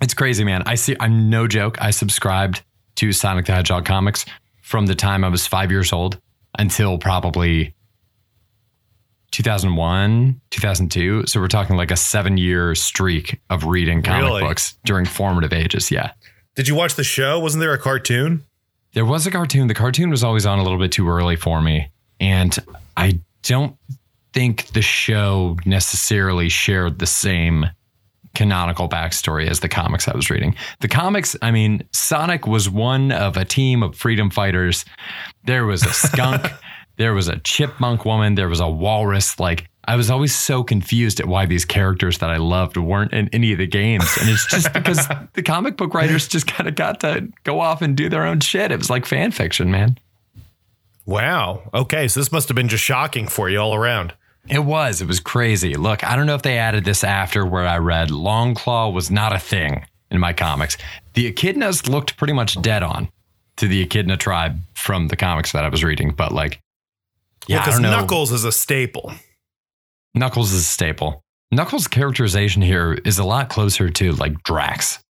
it's 0.02 0.14
crazy, 0.14 0.44
man. 0.44 0.64
I 0.66 0.76
see, 0.76 0.98
I'm 1.00 1.30
no 1.30 1.48
joke. 1.48 1.82
I 1.82 1.92
subscribed 1.92 2.64
to 2.96 3.14
Sonic 3.14 3.46
the 3.46 3.54
Hedgehog 3.54 3.86
comics 3.86 4.26
from 4.72 4.86
the 4.86 4.96
time 4.96 5.26
I 5.26 5.28
was 5.28 5.46
five 5.46 5.70
years 5.70 5.92
old 5.92 6.18
until 6.58 6.98
probably 6.98 7.76
2001, 9.32 10.40
2002. 10.50 11.26
So 11.28 11.42
we're 11.42 11.48
talking 11.50 11.76
like 11.76 11.92
a 11.92 11.98
seven 11.98 12.38
year 12.38 12.74
streak 12.74 13.42
of 13.50 13.66
reading 13.66 14.02
comic 14.02 14.24
Really? 14.24 14.42
books 14.42 14.78
during 14.86 15.06
formative 15.06 15.52
ages. 15.52 15.92
Yeah. 15.92 16.12
Did 16.56 16.70
you 16.70 16.76
watch 16.76 16.96
the 16.96 17.04
show? 17.04 17.38
Wasn't 17.40 17.60
there 17.60 17.74
a 17.74 17.78
cartoon? 17.78 18.46
There 18.94 19.06
was 19.06 19.28
a 19.28 19.32
cartoon. 19.32 19.68
The 19.68 19.74
cartoon 19.74 20.10
was 20.10 20.24
always 20.24 20.46
on 20.46 20.58
a 20.58 20.64
little 20.64 20.80
bit 20.80 20.94
too 20.94 21.10
early 21.10 21.36
for 21.36 21.62
me. 21.62 21.90
And 22.22 22.58
I 22.96 23.20
don't 23.44 23.76
think 24.34 24.68
the 24.68 24.82
show 24.82 25.58
necessarily 25.66 26.48
shared 26.48 27.00
the 27.00 27.08
same 27.08 27.66
canonical 28.36 28.88
backstory 28.88 29.48
as 29.48 29.60
the 29.60 29.70
comics 29.70 30.08
I 30.08 30.16
was 30.16 30.30
reading. 30.30 30.56
The 30.80 30.88
comics, 30.88 31.36
I 31.42 31.52
mean, 31.52 31.88
Sonic 31.92 32.48
was 32.48 32.70
one 32.70 33.12
of 33.12 33.38
a 33.38 33.46
team 33.46 33.84
of 33.84 33.96
freedom 33.96 34.30
fighters. 34.30 34.86
There 35.46 35.66
was 35.66 35.84
a 35.84 35.94
skunk, 35.94 36.48
there 36.98 37.14
was 37.14 37.28
a 37.28 37.40
chipmunk 37.40 38.06
woman, 38.06 38.36
there 38.36 38.50
was 38.50 38.60
a 38.60 38.70
walrus. 38.70 39.40
Like, 39.40 39.70
I 39.86 39.96
was 39.96 40.10
always 40.12 40.36
so 40.36 40.64
confused 40.64 41.20
at 41.20 41.26
why 41.26 41.46
these 41.46 41.66
characters 41.66 42.20
that 42.20 42.30
I 42.30 42.38
loved 42.38 42.78
weren't 42.78 43.14
in 43.14 43.30
any 43.30 43.52
of 43.52 43.58
the 43.58 43.68
games. 43.68 44.16
And 44.20 44.30
it's 44.30 44.46
just 44.46 44.72
because 44.74 45.08
the 45.34 45.44
comic 45.44 45.76
book 45.76 45.94
writers 45.94 46.28
just 46.28 46.48
kind 46.48 46.70
of 46.70 46.76
got 46.76 47.00
to 47.02 47.28
go 47.44 47.60
off 47.60 47.82
and 47.82 47.98
do 47.98 48.08
their 48.08 48.26
own 48.26 48.40
shit. 48.40 48.72
It 48.72 48.78
was 48.78 48.90
like 48.90 49.06
fan 49.06 49.32
fiction, 49.32 49.72
man. 49.72 49.98
Wow. 51.06 51.64
Okay, 51.74 52.08
so 52.08 52.20
this 52.20 52.32
must 52.32 52.48
have 52.48 52.56
been 52.56 52.68
just 52.68 52.84
shocking 52.84 53.28
for 53.28 53.50
you 53.50 53.58
all 53.58 53.74
around. 53.74 54.14
It 54.50 54.66
was. 54.66 55.02
It 55.02 55.08
was 55.08 55.20
crazy. 55.20 55.76
Look, 55.76 56.04
I 56.04 56.16
don't 56.16 56.26
know 56.26 56.36
if 56.36 56.42
they 56.42 56.58
added 56.58 56.84
this 56.84 57.04
after 57.04 57.46
where 57.46 57.68
I 57.68 57.78
read 57.78 58.10
Longclaw 58.10 58.94
was 58.94 59.12
not 59.12 59.36
a 59.36 59.40
thing 59.40 59.86
in 60.10 60.20
my 60.20 60.34
comics. 60.34 60.78
The 61.14 61.32
echidnas 61.32 61.88
looked 61.88 62.18
pretty 62.18 62.34
much 62.34 62.62
dead 62.62 62.84
on 62.84 63.10
to 63.58 63.68
the 63.68 63.82
echidna 63.82 64.18
tribe 64.18 64.60
from 64.74 65.08
the 65.08 65.16
comics 65.16 65.52
that 65.52 65.64
I 65.64 65.70
was 65.70 65.84
reading, 65.84 66.12
but 66.12 66.32
like, 66.32 66.60
yeah, 67.48 67.60
because 67.60 67.80
don't. 67.80 67.92
Knuckles 67.92 68.32
is 68.32 68.44
a 68.44 68.52
staple. 68.52 69.12
Knuckles 70.14 70.52
is 70.52 70.62
a 70.62 70.66
staple. 70.66 71.24
Knuckles' 71.52 71.88
characterization 71.88 72.62
here 72.62 72.94
is 73.06 73.20
a 73.20 73.24
lot 73.24 73.50
closer 73.50 73.90
to 73.90 74.14
like 74.14 74.42
Drax 74.44 75.04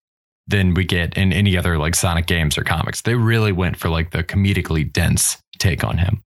than 0.48 0.74
we 0.74 0.84
get 0.84 1.18
in 1.18 1.32
any 1.32 1.58
other 1.58 1.78
like 1.78 1.96
Sonic 1.96 2.26
games 2.26 2.58
or 2.58 2.64
comics. 2.64 3.02
They 3.02 3.16
really 3.16 3.52
went 3.52 3.78
for 3.78 3.90
like 3.90 4.12
the 4.12 4.24
comedically 4.24 4.92
dense 4.92 5.38
take 5.58 5.84
on 5.84 5.98
him. 5.98 6.24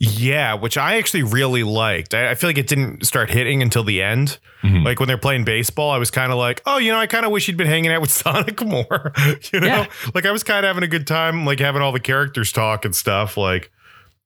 Yeah, 0.00 0.54
which 0.54 0.76
I 0.78 0.96
actually 0.98 1.24
really 1.24 1.64
liked. 1.64 2.14
I, 2.14 2.30
I 2.30 2.34
feel 2.36 2.48
like 2.48 2.58
it 2.58 2.68
didn't 2.68 3.04
start 3.04 3.30
hitting 3.30 3.62
until 3.62 3.82
the 3.82 4.00
end. 4.00 4.38
Mhm. 4.62 4.84
Like 4.84 5.00
when 5.00 5.08
they're 5.08 5.18
playing 5.18 5.44
baseball, 5.44 5.90
I 5.90 5.98
was 5.98 6.10
kind 6.10 6.30
of 6.30 6.38
like, 6.38 6.62
oh, 6.66 6.78
you 6.78 6.92
know, 6.92 6.98
I 6.98 7.08
kind 7.08 7.26
of 7.26 7.32
wish 7.32 7.46
he'd 7.46 7.56
been 7.56 7.66
hanging 7.66 7.90
out 7.90 8.00
with 8.00 8.10
Sonic 8.12 8.64
more. 8.64 9.12
you 9.52 9.58
know, 9.60 9.66
Yeah. 9.66 9.86
like 10.14 10.24
I 10.24 10.30
was 10.30 10.44
kind 10.44 10.64
of 10.64 10.68
having 10.68 10.84
a 10.84 10.88
good 10.88 11.06
time, 11.06 11.44
like 11.44 11.58
having 11.58 11.82
all 11.82 11.90
the 11.90 11.98
characters 12.00 12.52
talk 12.52 12.84
and 12.84 12.94
stuff. 12.94 13.36
Like, 13.36 13.72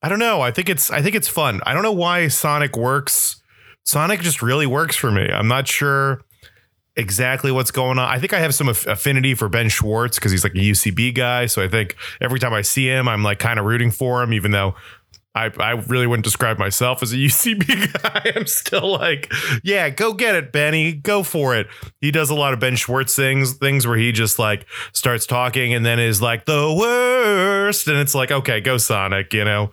I 0.03 0.09
don't 0.11 0.19
know. 0.19 0.43
I 0.43 0.51
think 0.51 0.69
it's 0.69 0.91
I 0.91 1.01
think 1.01 1.15
it's 1.15 1.29
fun. 1.29 1.61
I 1.65 1.73
don't 1.73 1.83
know 1.83 1.93
why 1.93 2.29
Sonic 2.29 2.77
works. 2.77 3.41
Sonic 3.85 4.21
just 4.21 4.43
really 4.43 4.67
works 4.67 4.95
for 4.95 5.11
me. 5.11 5.27
I'm 5.31 5.49
not 5.49 5.67
sure 5.69 6.21
exactly 6.97 7.51
what's 7.51 7.71
going 7.71 7.99
on. 7.99 8.07
I 8.09 8.19
think 8.19 8.35
I 8.35 8.39
have 8.41 8.55
some 8.55 8.69
aff- 8.69 8.87
affinity 8.87 9.35
for 9.35 9.49
Ben 9.49 9.69
Schwartz 9.71 10.19
because 10.19 10.31
he's 10.33 10.45
like 10.45 10.55
a 10.55 10.59
UCB 10.59 11.15
guy. 11.15 11.47
So 11.47 11.63
I 11.63 11.69
think 11.69 11.97
every 12.21 12.39
time 12.39 12.53
I 12.53 12.61
see 12.63 12.87
him, 12.89 13.09
I'm 13.09 13.23
like 13.23 13.39
kind 13.39 13.59
of 13.59 13.65
rooting 13.65 13.91
for 13.91 14.23
him, 14.23 14.33
even 14.35 14.51
though 14.51 14.75
I, 15.35 15.51
I 15.59 15.71
really 15.73 16.07
wouldn't 16.07 16.25
describe 16.25 16.59
myself 16.59 17.03
as 17.03 17.13
a 17.13 17.17
UCB 17.19 18.03
guy. 18.03 18.33
I'm 18.37 18.47
still 18.47 18.93
like, 18.93 19.33
yeah, 19.63 19.89
go 19.89 20.13
get 20.13 20.35
it, 20.35 20.53
Benny. 20.53 20.93
Go 20.93 21.23
for 21.23 21.57
it. 21.57 21.69
He 22.01 22.11
does 22.11 22.31
a 22.31 22.35
lot 22.35 22.53
of 22.53 22.61
Ben 22.61 22.77
Schwartz 22.77 23.17
things, 23.17 23.55
things 23.55 23.87
where 23.87 23.97
he 23.97 24.13
just 24.13 24.39
like 24.39 24.67
starts 24.93 25.27
talking 25.27 25.73
and 25.73 25.85
then 25.87 25.99
is 25.99 26.21
like 26.21 26.45
the 26.45 26.75
worst. 26.79 27.89
And 27.89 27.99
it's 27.99 28.15
like, 28.15 28.31
okay, 28.31 28.61
go 28.61 28.77
Sonic, 28.77 29.33
you 29.33 29.45
know, 29.45 29.73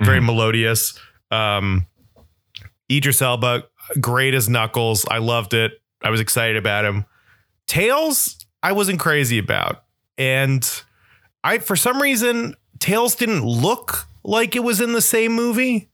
very 0.00 0.20
melodious. 0.20 0.98
Um, 1.30 1.86
Idris 2.90 3.22
Elba, 3.22 3.64
great 4.00 4.34
as 4.34 4.48
Knuckles. 4.48 5.04
I 5.10 5.18
loved 5.18 5.54
it. 5.54 5.80
I 6.02 6.10
was 6.10 6.20
excited 6.20 6.56
about 6.56 6.84
him. 6.84 7.04
Tails, 7.66 8.46
I 8.62 8.72
wasn't 8.72 9.00
crazy 9.00 9.38
about. 9.38 9.84
And 10.18 10.68
I, 11.44 11.58
for 11.58 11.76
some 11.76 12.00
reason, 12.00 12.54
Tails 12.78 13.14
didn't 13.14 13.44
look 13.44 14.08
like 14.22 14.56
it 14.56 14.64
was 14.64 14.80
in 14.80 14.92
the 14.92 15.00
same 15.00 15.32
movie. 15.32 15.90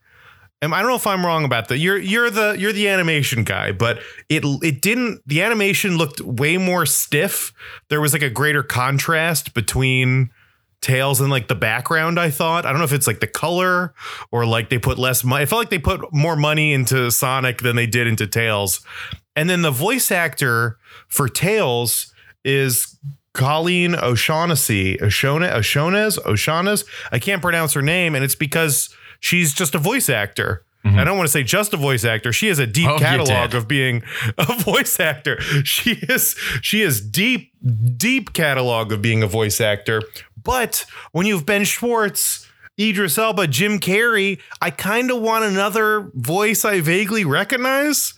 Um, 0.62 0.72
I 0.72 0.80
don't 0.80 0.88
know 0.88 0.96
if 0.96 1.06
I'm 1.06 1.24
wrong 1.24 1.44
about 1.44 1.68
that. 1.68 1.78
You're 1.78 1.98
you're 1.98 2.30
the 2.30 2.56
you're 2.58 2.72
the 2.72 2.88
animation 2.88 3.44
guy, 3.44 3.72
but 3.72 3.98
it 4.28 4.42
it 4.62 4.80
didn't. 4.80 5.20
The 5.26 5.42
animation 5.42 5.96
looked 5.98 6.20
way 6.20 6.56
more 6.56 6.86
stiff. 6.86 7.52
There 7.88 8.00
was 8.00 8.12
like 8.12 8.22
a 8.22 8.30
greater 8.30 8.62
contrast 8.62 9.54
between 9.54 10.30
Tails 10.80 11.20
and 11.20 11.30
like 11.30 11.48
the 11.48 11.54
background. 11.54 12.18
I 12.18 12.30
thought. 12.30 12.64
I 12.64 12.70
don't 12.70 12.78
know 12.78 12.84
if 12.84 12.92
it's 12.92 13.06
like 13.06 13.20
the 13.20 13.26
color 13.26 13.94
or 14.32 14.46
like 14.46 14.70
they 14.70 14.78
put 14.78 14.98
less 14.98 15.24
money. 15.24 15.42
I 15.42 15.46
felt 15.46 15.60
like 15.60 15.70
they 15.70 15.78
put 15.78 16.12
more 16.12 16.36
money 16.36 16.72
into 16.72 17.10
Sonic 17.10 17.60
than 17.60 17.76
they 17.76 17.86
did 17.86 18.06
into 18.06 18.26
Tails. 18.26 18.80
And 19.34 19.50
then 19.50 19.60
the 19.62 19.70
voice 19.70 20.10
actor 20.10 20.78
for 21.08 21.28
Tails 21.28 22.14
is 22.44 22.98
Colleen 23.36 23.94
O'Shaughnessy, 23.94 25.00
O'Shaughnessy, 25.02 25.52
O'Shaughnessy, 25.52 26.20
O'Shaughnessy. 26.24 26.86
I 27.12 27.18
can't 27.18 27.42
pronounce 27.42 27.74
her 27.74 27.82
name, 27.82 28.14
and 28.14 28.24
it's 28.24 28.34
because 28.34 28.88
she's 29.20 29.52
just 29.52 29.74
a 29.74 29.78
voice 29.78 30.08
actor. 30.08 30.64
Mm-hmm. 30.84 30.98
I 30.98 31.04
don't 31.04 31.16
want 31.18 31.26
to 31.28 31.32
say 31.32 31.42
just 31.42 31.74
a 31.74 31.76
voice 31.76 32.04
actor. 32.04 32.32
She 32.32 32.46
has 32.48 32.58
a 32.58 32.66
deep 32.66 32.88
Oh, 32.88 32.98
catalog 32.98 33.54
of 33.54 33.68
being 33.68 34.02
a 34.38 34.44
voice 34.62 34.98
actor. 34.98 35.40
She 35.64 35.92
is 36.08 36.34
she 36.62 36.80
is 36.80 37.00
deep 37.00 37.52
deep 37.96 38.32
catalog 38.32 38.90
of 38.92 39.02
being 39.02 39.22
a 39.22 39.26
voice 39.26 39.60
actor. 39.60 40.00
But 40.42 40.86
when 41.12 41.26
you 41.26 41.34
have 41.36 41.44
Ben 41.44 41.64
Schwartz, 41.64 42.46
Idris 42.78 43.18
Elba, 43.18 43.48
Jim 43.48 43.80
Carrey, 43.80 44.38
I 44.62 44.70
kind 44.70 45.10
of 45.10 45.20
want 45.20 45.44
another 45.44 46.10
voice 46.14 46.64
I 46.64 46.80
vaguely 46.80 47.24
recognize. 47.24 48.14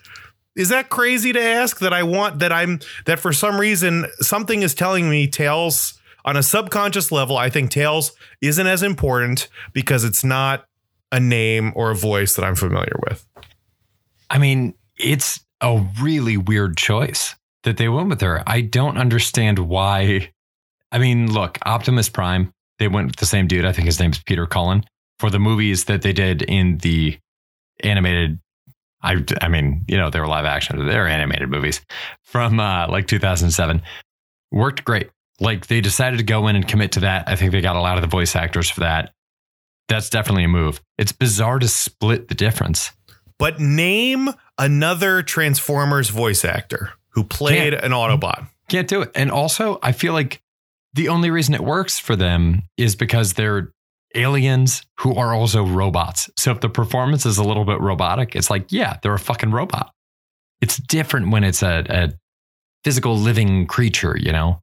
Is 0.59 0.69
that 0.71 0.91
crazy 0.91 1.33
to 1.33 1.41
ask 1.41 1.79
that 1.79 1.93
I 1.93 2.03
want 2.03 2.41
that 2.41 2.53
I'm 2.53 2.81
that 3.07 3.21
for 3.21 3.33
some 3.33 3.61
reason 3.61 4.07
something 4.21 4.62
is 4.62 4.75
telling 4.75 5.09
me 5.09 5.27
Tails 5.29 5.99
on 6.25 6.37
a 6.37 6.43
subconscious 6.43 7.11
level 7.12 7.38
I 7.38 7.49
think 7.49 7.71
Tails 7.71 8.12
isn't 8.43 8.67
as 8.67 8.83
important 8.83 9.49
because 9.73 10.05
it's 10.05 10.25
not 10.25 10.67
a 11.12 11.21
name 11.21 11.73
or 11.75 11.91
a 11.91 11.95
voice 11.95 12.35
that 12.35 12.45
I'm 12.45 12.57
familiar 12.57 12.97
with. 13.09 13.25
I 14.29 14.38
mean, 14.38 14.75
it's 14.97 15.41
a 15.61 15.85
really 16.00 16.37
weird 16.37 16.77
choice 16.77 17.35
that 17.62 17.77
they 17.77 17.88
went 17.88 18.09
with 18.09 18.21
her. 18.21 18.43
I 18.47 18.61
don't 18.61 18.99
understand 18.99 19.59
why. 19.59 20.31
I 20.93 20.99
mean, 20.99 21.33
look, 21.33 21.59
Optimus 21.65 22.09
Prime, 22.09 22.53
they 22.79 22.88
went 22.88 23.07
with 23.07 23.17
the 23.17 23.27
same 23.27 23.47
dude. 23.47 23.65
I 23.65 23.73
think 23.73 23.87
his 23.87 24.00
name's 24.00 24.19
Peter 24.19 24.47
Cullen 24.47 24.85
for 25.19 25.31
the 25.31 25.38
movies 25.38 25.85
that 25.85 26.03
they 26.03 26.12
did 26.12 26.43
in 26.43 26.79
the 26.79 27.19
animated. 27.81 28.38
I, 29.02 29.25
I 29.40 29.49
mean, 29.49 29.85
you 29.88 29.97
know, 29.97 30.11
they 30.11 30.21
were 30.21 30.26
live 30.26 30.45
action. 30.45 30.87
They're 30.87 31.07
animated 31.07 31.49
movies 31.49 31.81
from 32.23 32.59
uh, 32.59 32.88
like 32.88 33.07
2007. 33.07 33.83
Worked 34.50 34.85
great. 34.85 35.11
Like 35.40 35.69
they 35.69 35.81
decided 35.81 36.19
to 36.19 36.25
go 36.25 36.49
in 36.49 36.57
and 36.57 36.67
commit 36.67 36.93
to 36.93 37.00
that. 37.00 37.28
I 37.28 37.37
think 37.37 37.52
they 37.52 37.61
got 37.61 37.76
a 37.76 37.81
lot 37.81 37.97
of 37.97 38.02
the 38.02 38.09
voice 38.09 38.35
actors 38.35 38.69
for 38.69 38.81
that. 38.81 39.12
That's 39.88 40.11
definitely 40.11 40.45
a 40.45 40.49
move. 40.49 40.81
It's 40.99 41.12
bizarre 41.12 41.59
to 41.59 41.69
split 41.69 42.28
the 42.28 42.35
difference. 42.35 42.93
But 43.38 43.61
name 43.61 44.31
another 44.59 45.23
Transformers 45.23 46.11
voice 46.11 46.45
actor 46.45 46.90
who 47.11 47.25
played 47.25 47.75
an 47.75 47.93
Autobot. 47.93 48.49
Can't 48.69 48.88
do 48.88 49.02
it. 49.02 49.12
And 49.14 49.31
also, 49.31 49.78
I 49.83 49.93
feel 49.93 50.12
like 50.12 50.43
the 50.95 51.09
only 51.09 51.31
reason 51.31 51.55
it 51.55 51.61
works 51.61 51.99
for 51.99 52.17
them 52.17 52.62
is 52.76 52.97
because 52.97 53.35
they're 53.35 53.73
aliens 54.15 54.83
who 55.00 55.15
are 55.15 55.35
also 55.35 55.65
robots. 55.65 56.31
So 56.37 56.50
if 56.50 56.61
the 56.61 56.69
performance 56.69 57.27
is 57.27 57.38
a 57.38 57.45
little 57.45 57.65
bit 57.65 57.81
robotic, 57.81 58.35
it's 58.35 58.50
like, 58.50 58.71
yeah, 58.71 58.99
they're 59.03 59.15
a 59.15 59.19
fucking 59.19 59.50
robot. 59.50 59.93
It's 60.61 60.77
different 60.77 61.31
when 61.31 61.45
it's 61.45 61.62
a, 61.62 61.85
a 61.88 62.12
physical 62.85 63.17
living 63.17 63.67
creature, 63.67 64.17
you 64.19 64.33
know? 64.33 64.62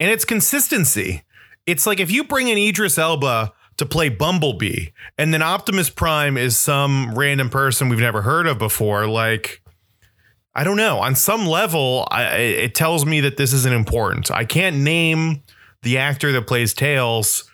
And 0.00 0.10
it's 0.10 0.24
consistency. 0.24 1.22
It's 1.66 1.86
like 1.86 2.00
if 2.00 2.10
you 2.10 2.24
bring 2.24 2.48
in 2.48 2.58
Idris 2.58 2.98
Elba 2.98 3.52
to 3.76 3.86
play 3.86 4.08
Bumblebee 4.08 4.88
and 5.16 5.32
then 5.32 5.42
Optimus 5.42 5.88
Prime 5.88 6.36
is 6.36 6.58
some 6.58 7.14
random 7.14 7.48
person 7.48 7.88
we've 7.88 8.00
never 8.00 8.22
heard 8.22 8.46
of 8.46 8.58
before, 8.58 9.06
like 9.06 9.62
I 10.54 10.64
don't 10.64 10.76
know. 10.76 10.98
On 10.98 11.14
some 11.14 11.46
level, 11.46 12.06
I, 12.10 12.24
it 12.34 12.74
tells 12.74 13.06
me 13.06 13.20
that 13.20 13.38
this 13.38 13.52
isn't 13.52 13.72
important. 13.72 14.30
I 14.30 14.44
can't 14.44 14.76
name 14.76 15.42
the 15.82 15.98
actor 15.98 16.30
that 16.32 16.46
plays 16.46 16.74
Tails. 16.74 17.50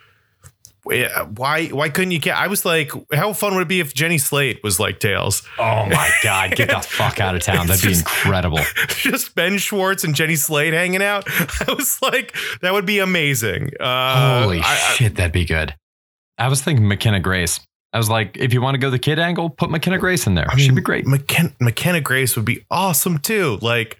Why? 1.36 1.68
Why 1.68 1.88
couldn't 1.88 2.10
you? 2.12 2.18
Get 2.18 2.36
I 2.36 2.46
was 2.46 2.64
like, 2.64 2.90
how 3.12 3.32
fun 3.32 3.54
would 3.54 3.62
it 3.62 3.68
be 3.68 3.80
if 3.80 3.94
Jenny 3.94 4.18
Slate 4.18 4.60
was 4.62 4.80
like 4.80 5.00
Tails? 5.00 5.42
Oh 5.58 5.86
my 5.86 6.10
God, 6.22 6.56
get 6.56 6.68
the 6.70 6.80
fuck 6.80 7.20
out 7.20 7.34
of 7.34 7.42
town. 7.42 7.66
That'd 7.66 7.82
be 7.82 7.88
just- 7.88 8.00
incredible. 8.02 8.60
Just 8.88 9.34
Ben 9.34 9.58
Schwartz 9.58 10.04
and 10.04 10.14
Jenny 10.14 10.36
Slate 10.36 10.72
hanging 10.74 11.02
out. 11.02 11.24
I 11.68 11.72
was 11.72 12.00
like, 12.02 12.34
that 12.62 12.72
would 12.72 12.86
be 12.86 12.98
amazing. 12.98 13.70
Uh, 13.80 14.42
Holy 14.42 14.58
I- 14.60 14.62
I- 14.64 14.94
shit, 14.94 15.14
that'd 15.16 15.32
be 15.32 15.44
good. 15.44 15.74
I 16.38 16.48
was 16.48 16.62
thinking 16.62 16.86
McKenna 16.88 17.20
Grace. 17.20 17.60
I 17.92 17.98
was 17.98 18.10
like, 18.10 18.36
if 18.36 18.52
you 18.52 18.60
want 18.60 18.74
to 18.74 18.78
go 18.78 18.90
the 18.90 18.98
kid 18.98 19.18
angle, 19.18 19.48
put 19.50 19.70
McKenna 19.70 19.98
Grace 19.98 20.26
in 20.26 20.34
there. 20.34 20.46
I 20.50 20.56
She'd 20.56 20.74
be 20.74 20.82
great. 20.82 21.06
McKen- 21.06 21.54
McKenna 21.60 22.00
Grace 22.00 22.36
would 22.36 22.44
be 22.44 22.64
awesome 22.70 23.18
too. 23.18 23.58
Like, 23.62 23.96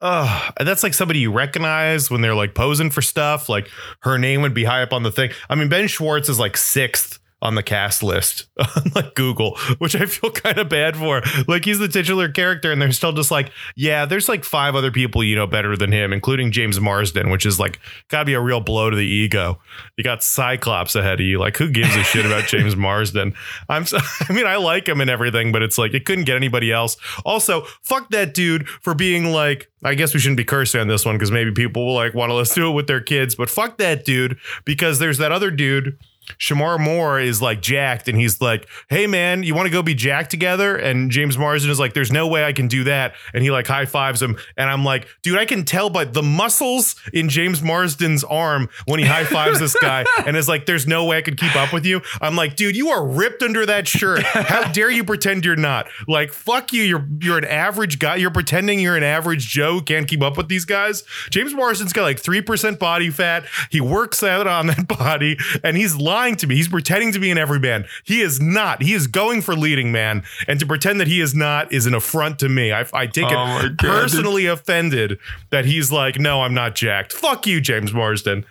uh, 0.00 0.50
that's 0.58 0.82
like 0.82 0.94
somebody 0.94 1.20
you 1.20 1.32
recognize 1.32 2.10
when 2.10 2.20
they're 2.20 2.34
like 2.34 2.54
posing 2.54 2.90
for 2.90 3.02
stuff. 3.02 3.48
Like 3.48 3.68
her 4.00 4.18
name 4.18 4.42
would 4.42 4.54
be 4.54 4.64
high 4.64 4.82
up 4.82 4.92
on 4.92 5.02
the 5.02 5.12
thing. 5.12 5.30
I 5.48 5.54
mean, 5.54 5.68
Ben 5.68 5.88
Schwartz 5.88 6.28
is 6.28 6.38
like 6.38 6.56
sixth 6.56 7.19
on 7.42 7.54
the 7.54 7.62
cast 7.62 8.02
list 8.02 8.48
on 8.58 8.92
like 8.94 9.14
Google, 9.14 9.56
which 9.78 9.94
I 9.94 10.06
feel 10.06 10.30
kind 10.30 10.58
of 10.58 10.68
bad 10.68 10.96
for. 10.96 11.22
Like 11.48 11.64
he's 11.64 11.78
the 11.78 11.88
titular 11.88 12.28
character, 12.28 12.72
and 12.72 12.80
they're 12.80 12.92
still 12.92 13.12
just 13.12 13.30
like, 13.30 13.50
yeah, 13.76 14.04
there's 14.06 14.28
like 14.28 14.44
five 14.44 14.74
other 14.74 14.90
people 14.90 15.24
you 15.24 15.36
know 15.36 15.46
better 15.46 15.76
than 15.76 15.92
him, 15.92 16.12
including 16.12 16.52
James 16.52 16.80
Marsden, 16.80 17.30
which 17.30 17.46
is 17.46 17.58
like 17.58 17.80
gotta 18.08 18.24
be 18.24 18.34
a 18.34 18.40
real 18.40 18.60
blow 18.60 18.90
to 18.90 18.96
the 18.96 19.06
ego. 19.06 19.58
You 19.96 20.04
got 20.04 20.22
Cyclops 20.22 20.94
ahead 20.94 21.20
of 21.20 21.26
you. 21.26 21.38
Like, 21.38 21.56
who 21.56 21.70
gives 21.70 21.94
a 21.96 22.02
shit 22.02 22.26
about 22.26 22.46
James 22.46 22.76
Marsden? 22.80 23.34
I'm 23.68 23.86
so, 23.86 23.98
I 24.28 24.32
mean, 24.32 24.46
I 24.46 24.56
like 24.56 24.88
him 24.88 25.00
and 25.00 25.10
everything, 25.10 25.52
but 25.52 25.62
it's 25.62 25.78
like 25.78 25.94
it 25.94 26.04
couldn't 26.04 26.24
get 26.24 26.36
anybody 26.36 26.72
else. 26.72 26.96
Also, 27.24 27.62
fuck 27.82 28.10
that 28.10 28.34
dude 28.34 28.68
for 28.68 28.94
being 28.94 29.32
like, 29.32 29.70
I 29.82 29.94
guess 29.94 30.12
we 30.12 30.20
shouldn't 30.20 30.36
be 30.36 30.44
cursing 30.44 30.80
on 30.80 30.88
this 30.88 31.06
one 31.06 31.16
because 31.16 31.30
maybe 31.30 31.52
people 31.52 31.86
will 31.86 31.94
like 31.94 32.14
want 32.14 32.30
to 32.30 32.34
listen 32.34 32.62
to 32.62 32.68
it 32.68 32.72
with 32.72 32.86
their 32.86 33.00
kids, 33.00 33.34
but 33.34 33.48
fuck 33.48 33.78
that 33.78 34.04
dude 34.04 34.38
because 34.64 34.98
there's 34.98 35.18
that 35.18 35.32
other 35.32 35.50
dude. 35.50 35.98
Shemar 36.38 36.78
Moore 36.78 37.20
is 37.20 37.42
like 37.42 37.60
jacked 37.60 38.08
and 38.08 38.18
he's 38.18 38.40
like, 38.40 38.68
Hey 38.88 39.06
man, 39.06 39.42
you 39.42 39.54
want 39.54 39.66
to 39.66 39.70
go 39.70 39.82
be 39.82 39.94
jacked 39.94 40.30
together? 40.30 40.76
And 40.76 41.10
James 41.10 41.36
Marsden 41.36 41.70
is 41.70 41.78
like, 41.78 41.94
There's 41.94 42.12
no 42.12 42.26
way 42.26 42.44
I 42.44 42.52
can 42.52 42.68
do 42.68 42.84
that. 42.84 43.14
And 43.34 43.42
he 43.42 43.50
like 43.50 43.66
high 43.66 43.86
fives 43.86 44.22
him. 44.22 44.36
And 44.56 44.70
I'm 44.70 44.84
like, 44.84 45.06
Dude, 45.22 45.38
I 45.38 45.44
can 45.44 45.64
tell 45.64 45.90
by 45.90 46.04
the 46.04 46.22
muscles 46.22 46.96
in 47.12 47.28
James 47.28 47.62
Marsden's 47.62 48.24
arm 48.24 48.68
when 48.86 48.98
he 48.98 49.06
high 49.06 49.24
fives 49.24 49.60
this 49.60 49.76
guy 49.80 50.04
and 50.26 50.36
is 50.36 50.48
like, 50.48 50.66
There's 50.66 50.86
no 50.86 51.04
way 51.04 51.18
I 51.18 51.22
could 51.22 51.38
keep 51.38 51.54
up 51.56 51.72
with 51.72 51.84
you. 51.84 52.00
I'm 52.20 52.36
like, 52.36 52.56
Dude, 52.56 52.76
you 52.76 52.90
are 52.90 53.06
ripped 53.06 53.42
under 53.42 53.66
that 53.66 53.88
shirt. 53.88 54.22
How 54.22 54.70
dare 54.72 54.90
you 54.90 55.04
pretend 55.04 55.44
you're 55.44 55.56
not? 55.56 55.88
Like, 56.08 56.32
fuck 56.32 56.72
you. 56.72 56.82
You're 56.82 57.06
you're 57.20 57.38
an 57.38 57.44
average 57.44 57.98
guy. 57.98 58.16
You're 58.16 58.30
pretending 58.30 58.80
you're 58.80 58.96
an 58.96 59.02
average 59.02 59.48
Joe 59.48 59.80
can't 59.80 60.06
keep 60.06 60.22
up 60.22 60.36
with 60.36 60.48
these 60.48 60.64
guys. 60.64 61.02
James 61.30 61.52
Marsden's 61.52 61.92
got 61.92 62.02
like 62.02 62.22
3% 62.22 62.78
body 62.78 63.10
fat. 63.10 63.44
He 63.70 63.80
works 63.80 64.22
out 64.22 64.46
on 64.46 64.68
that 64.68 64.86
body 64.98 65.36
and 65.64 65.76
he's 65.76 65.96
lying 65.96 66.19
to 66.20 66.46
me. 66.46 66.56
He's 66.56 66.68
pretending 66.68 67.12
to 67.12 67.18
be 67.18 67.30
an 67.30 67.38
everyman. 67.38 67.84
He 68.04 68.20
is 68.20 68.40
not. 68.40 68.82
He 68.82 68.92
is 68.92 69.06
going 69.06 69.42
for 69.42 69.54
leading 69.56 69.90
man. 69.90 70.22
And 70.46 70.60
to 70.60 70.66
pretend 70.66 71.00
that 71.00 71.08
he 71.08 71.20
is 71.20 71.34
not 71.34 71.72
is 71.72 71.86
an 71.86 71.94
affront 71.94 72.38
to 72.40 72.48
me. 72.48 72.72
I, 72.72 72.84
I 72.92 73.06
take 73.06 73.26
Oh 73.28 73.60
it 73.64 73.78
personally 73.78 74.46
offended 74.46 75.18
that 75.50 75.64
he's 75.64 75.90
like, 75.90 76.18
no, 76.18 76.42
I'm 76.42 76.54
not 76.54 76.74
jacked. 76.74 77.12
Fuck 77.12 77.46
you, 77.46 77.60
James 77.60 77.92
Marsden. 77.92 78.44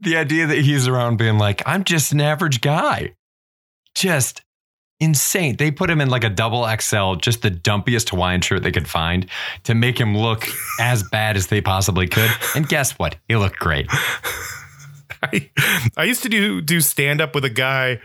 the 0.00 0.16
idea 0.16 0.46
that 0.46 0.58
he's 0.58 0.88
around 0.88 1.16
being 1.16 1.38
like, 1.38 1.62
I'm 1.66 1.84
just 1.84 2.12
an 2.12 2.20
average 2.20 2.60
guy. 2.60 3.14
Just 3.94 4.42
insane. 4.98 5.56
They 5.56 5.70
put 5.70 5.90
him 5.90 6.00
in 6.00 6.08
like 6.10 6.24
a 6.24 6.30
double 6.30 6.64
XL, 6.80 7.14
just 7.16 7.42
the 7.42 7.50
dumpiest 7.50 8.10
Hawaiian 8.10 8.40
shirt 8.40 8.62
they 8.62 8.70
could 8.72 8.88
find 8.88 9.26
to 9.64 9.74
make 9.74 9.98
him 9.98 10.16
look 10.16 10.46
as 10.78 11.02
bad 11.02 11.36
as 11.36 11.48
they 11.48 11.60
possibly 11.60 12.06
could. 12.06 12.30
And 12.54 12.68
guess 12.68 12.92
what? 12.98 13.16
He 13.28 13.36
looked 13.36 13.58
great. 13.58 13.86
I, 15.22 15.50
I 15.96 16.04
used 16.04 16.22
to 16.22 16.28
do 16.28 16.60
do 16.60 16.80
stand 16.80 17.20
up 17.20 17.34
with 17.34 17.44
a 17.44 17.50
guy 17.50 18.00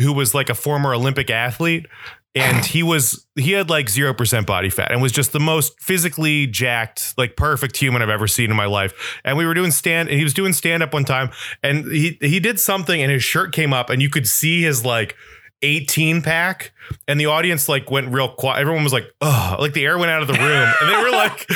who 0.00 0.12
was 0.12 0.34
like 0.34 0.48
a 0.48 0.54
former 0.54 0.94
Olympic 0.94 1.30
athlete 1.30 1.86
and 2.34 2.58
uh-huh. 2.58 2.66
he 2.66 2.82
was 2.82 3.26
he 3.36 3.52
had 3.52 3.68
like 3.68 3.86
0% 3.86 4.46
body 4.46 4.70
fat 4.70 4.90
and 4.90 5.02
was 5.02 5.12
just 5.12 5.32
the 5.32 5.40
most 5.40 5.78
physically 5.80 6.46
jacked 6.46 7.14
like 7.18 7.36
perfect 7.36 7.76
human 7.76 8.00
I've 8.00 8.08
ever 8.08 8.26
seen 8.26 8.50
in 8.50 8.56
my 8.56 8.66
life. 8.66 9.20
And 9.24 9.36
we 9.36 9.44
were 9.44 9.54
doing 9.54 9.70
stand 9.70 10.08
and 10.08 10.16
he 10.16 10.24
was 10.24 10.34
doing 10.34 10.52
stand 10.52 10.82
up 10.82 10.92
one 10.92 11.04
time 11.04 11.30
and 11.62 11.84
he 11.90 12.18
he 12.20 12.40
did 12.40 12.58
something 12.58 13.02
and 13.02 13.10
his 13.10 13.22
shirt 13.22 13.52
came 13.52 13.72
up 13.72 13.90
and 13.90 14.00
you 14.00 14.08
could 14.08 14.26
see 14.26 14.62
his 14.62 14.84
like 14.84 15.14
18 15.62 16.22
pack 16.22 16.72
and 17.06 17.20
the 17.20 17.26
audience 17.26 17.68
like 17.68 17.90
went 17.90 18.08
real 18.08 18.28
quiet 18.28 18.60
everyone 18.60 18.82
was 18.82 18.92
like 18.92 19.06
oh 19.20 19.56
like 19.58 19.72
the 19.72 19.84
air 19.84 19.96
went 19.98 20.10
out 20.10 20.22
of 20.22 20.28
the 20.28 20.34
room 20.34 20.72
and 20.80 20.90
they 20.90 20.96
were 20.96 21.10
like 21.10 21.46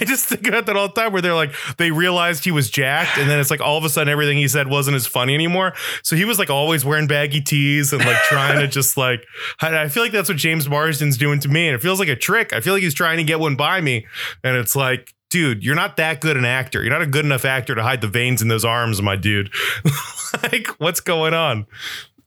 i 0.00 0.04
just 0.04 0.26
think 0.26 0.46
about 0.46 0.66
that 0.66 0.76
all 0.76 0.88
the 0.88 0.94
time 0.94 1.12
where 1.12 1.20
they're 1.20 1.34
like 1.34 1.52
they 1.76 1.90
realized 1.90 2.44
he 2.44 2.50
was 2.50 2.70
jacked 2.70 3.18
and 3.18 3.28
then 3.28 3.38
it's 3.38 3.50
like 3.50 3.60
all 3.60 3.76
of 3.76 3.84
a 3.84 3.88
sudden 3.88 4.10
everything 4.10 4.38
he 4.38 4.48
said 4.48 4.68
wasn't 4.68 4.94
as 4.94 5.06
funny 5.06 5.34
anymore 5.34 5.74
so 6.02 6.16
he 6.16 6.24
was 6.24 6.38
like 6.38 6.50
always 6.50 6.84
wearing 6.84 7.06
baggy 7.06 7.40
tees 7.40 7.92
and 7.92 8.04
like 8.04 8.18
trying 8.24 8.58
to 8.58 8.66
just 8.66 8.96
like 8.96 9.24
I 9.60 9.88
feel 9.88 10.02
like 10.02 10.12
that's 10.12 10.28
what 10.28 10.38
james 10.38 10.68
marsden's 10.68 11.18
doing 11.18 11.40
to 11.40 11.48
me 11.48 11.68
and 11.68 11.74
it 11.74 11.82
feels 11.82 11.98
like 11.98 12.08
a 12.08 12.16
trick 12.16 12.52
i 12.52 12.60
feel 12.60 12.72
like 12.72 12.82
he's 12.82 12.94
trying 12.94 13.18
to 13.18 13.24
get 13.24 13.40
one 13.40 13.56
by 13.56 13.80
me 13.80 14.06
and 14.42 14.56
it's 14.56 14.74
like 14.74 15.14
dude, 15.30 15.64
you're 15.64 15.76
not 15.76 15.96
that 15.96 16.20
good 16.20 16.36
an 16.36 16.44
actor. 16.44 16.82
You're 16.82 16.92
not 16.92 17.02
a 17.02 17.06
good 17.06 17.24
enough 17.24 17.44
actor 17.44 17.74
to 17.74 17.82
hide 17.82 18.00
the 18.00 18.08
veins 18.08 18.42
in 18.42 18.48
those 18.48 18.64
arms, 18.64 19.00
my 19.00 19.16
dude. 19.16 19.50
like, 20.42 20.66
what's 20.78 21.00
going 21.00 21.34
on? 21.34 21.66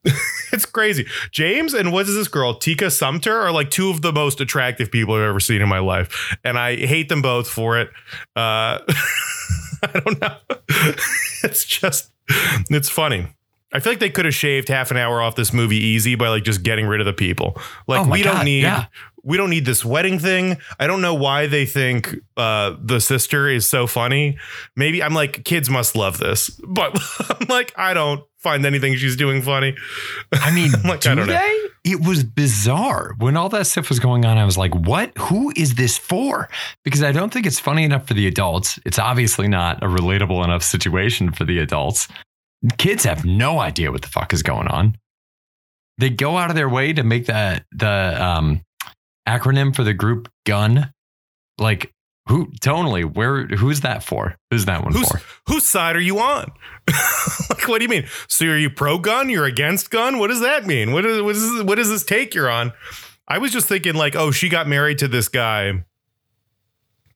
it's 0.53 0.65
crazy. 0.65 1.07
James 1.31 1.74
and 1.74 1.91
what 1.91 2.07
is 2.07 2.15
this 2.15 2.27
girl? 2.27 2.55
Tika 2.55 2.91
Sumpter 2.91 3.36
are 3.36 3.51
like 3.51 3.69
two 3.69 3.89
of 3.89 4.01
the 4.01 4.12
most 4.12 4.41
attractive 4.41 4.91
people 4.91 5.15
I've 5.15 5.22
ever 5.22 5.39
seen 5.39 5.62
in 5.62 5.69
my 5.69 5.79
life. 5.79 6.36
And 6.43 6.57
I 6.57 6.75
hate 6.75 7.10
them 7.10 7.22
both 7.22 7.48
for 7.48 7.79
it. 7.79 7.89
Uh, 8.36 8.79
I 9.83 10.00
don't 10.03 10.22
know. 10.22 10.36
it's 11.43 11.65
just, 11.65 12.12
it's 12.69 12.89
funny. 12.89 13.27
I 13.74 13.79
feel 13.79 13.91
like 13.91 14.00
they 14.00 14.10
could 14.10 14.25
have 14.25 14.36
shaved 14.36 14.67
half 14.67 14.91
an 14.91 14.98
hour 14.98 15.22
off 15.22 15.36
this 15.36 15.51
movie 15.51 15.77
easy 15.77 16.13
by 16.15 16.29
like 16.29 16.43
just 16.43 16.62
getting 16.62 16.86
rid 16.86 17.00
of 17.00 17.05
the 17.05 17.13
people. 17.13 17.60
Like 17.88 18.05
Oh 18.05 18.10
we 18.10 18.22
don't 18.22 18.45
need 18.45 18.62
yeah. 18.62 18.86
we 19.24 19.36
don't 19.36 19.50
need 19.50 19.65
this 19.65 19.83
wedding 19.83 20.19
thing. 20.19 20.57
I 20.79 20.86
don't 20.86 21.01
know 21.01 21.15
why 21.15 21.48
they 21.48 21.65
think 21.65 22.15
uh, 22.38 22.75
the 22.79 23.01
sister 23.01 23.50
is 23.50 23.65
so 23.65 23.88
funny. 23.88 24.38
Maybe 24.75 25.01
I'm 25.01 25.15
like 25.15 25.43
kids 25.43 25.72
must 25.72 25.95
love 25.95 26.19
this, 26.19 26.50
but 26.67 26.95
I'm 27.31 27.48
like 27.48 27.74
I 27.75 27.95
don't 27.95 28.24
find 28.43 28.65
anything 28.65 28.95
she's 28.95 29.15
doing 29.15 29.41
funny. 29.41 29.75
I 30.31 30.53
mean, 30.53 30.71
like, 30.83 31.01
do 31.01 31.12
I 31.12 31.15
don't 31.15 31.27
know. 31.27 31.33
they? 31.33 31.63
it 31.83 32.05
was 32.05 32.23
bizarre 32.23 33.13
when 33.17 33.35
all 33.35 33.50
that 33.50 33.67
stuff 33.67 33.89
was 33.89 34.00
going 34.00 34.25
on. 34.25 34.38
I 34.38 34.45
was 34.45 34.57
like, 34.57 34.73
what? 34.73 35.12
Who 35.17 35.51
is 35.55 35.75
this 35.75 35.97
for? 35.97 36.50
Because 36.83 37.03
I 37.03 37.12
don't 37.12 37.31
think 37.33 37.45
it's 37.45 37.59
funny 37.59 37.83
enough 37.83 38.07
for 38.07 38.13
the 38.13 38.25
adults. 38.25 38.79
It's 38.85 39.00
obviously 39.00 39.47
not 39.47 39.83
a 39.83 39.88
relatable 39.88 40.43
enough 40.43 40.63
situation 40.63 41.31
for 41.31 41.43
the 41.43 41.59
adults. 41.59 42.07
Kids 42.77 43.03
have 43.03 43.25
no 43.25 43.59
idea 43.59 43.91
what 43.91 44.01
the 44.01 44.07
fuck 44.07 44.31
is 44.33 44.43
going 44.43 44.67
on. 44.67 44.97
They 45.97 46.09
go 46.09 46.38
out 46.38 46.50
of 46.50 46.55
their 46.55 46.69
way 46.69 46.93
to 46.93 47.03
make 47.03 47.25
the 47.25 47.63
the 47.71 48.17
um, 48.23 48.62
acronym 49.27 49.75
for 49.75 49.83
the 49.83 49.93
group 49.93 50.29
gun 50.45 50.93
like 51.57 51.93
who 52.27 52.48
tonally 52.62 53.03
where 53.03 53.46
who's 53.48 53.82
that 53.82 54.03
for 54.03 54.38
who's 54.50 54.65
that 54.65 54.84
one 54.84 54.94
Who's, 54.94 55.10
for 55.10 55.22
whose 55.48 55.65
side 55.65 55.96
are 55.96 56.01
you 56.01 56.20
on? 56.20 56.51
like, 57.50 57.68
what 57.68 57.80
do 57.80 57.84
you 57.84 57.89
mean? 57.89 58.08
So 58.27 58.46
are 58.46 58.58
you 58.58 58.70
pro 58.70 58.98
gun? 58.98 59.30
You're 59.30 59.46
against 59.46 59.92
gun? 59.92 60.20
What 60.20 60.27
does 60.27 60.42
that 60.42 60.65
mean? 60.65 60.94
What 60.94 61.06
is 61.06 61.22
what 61.22 61.36
is 61.36 61.63
what 61.63 61.80
is 61.80 61.89
this 61.89 62.03
take 62.03 62.34
you're 62.34 62.50
on? 62.50 62.72
I 63.27 63.38
was 63.38 63.51
just 63.51 63.68
thinking 63.68 63.96
like, 63.96 64.15
oh, 64.15 64.32
she 64.32 64.50
got 64.50 64.68
married 64.68 65.00
to 65.00 65.08
this 65.08 65.27
guy, 65.27 65.84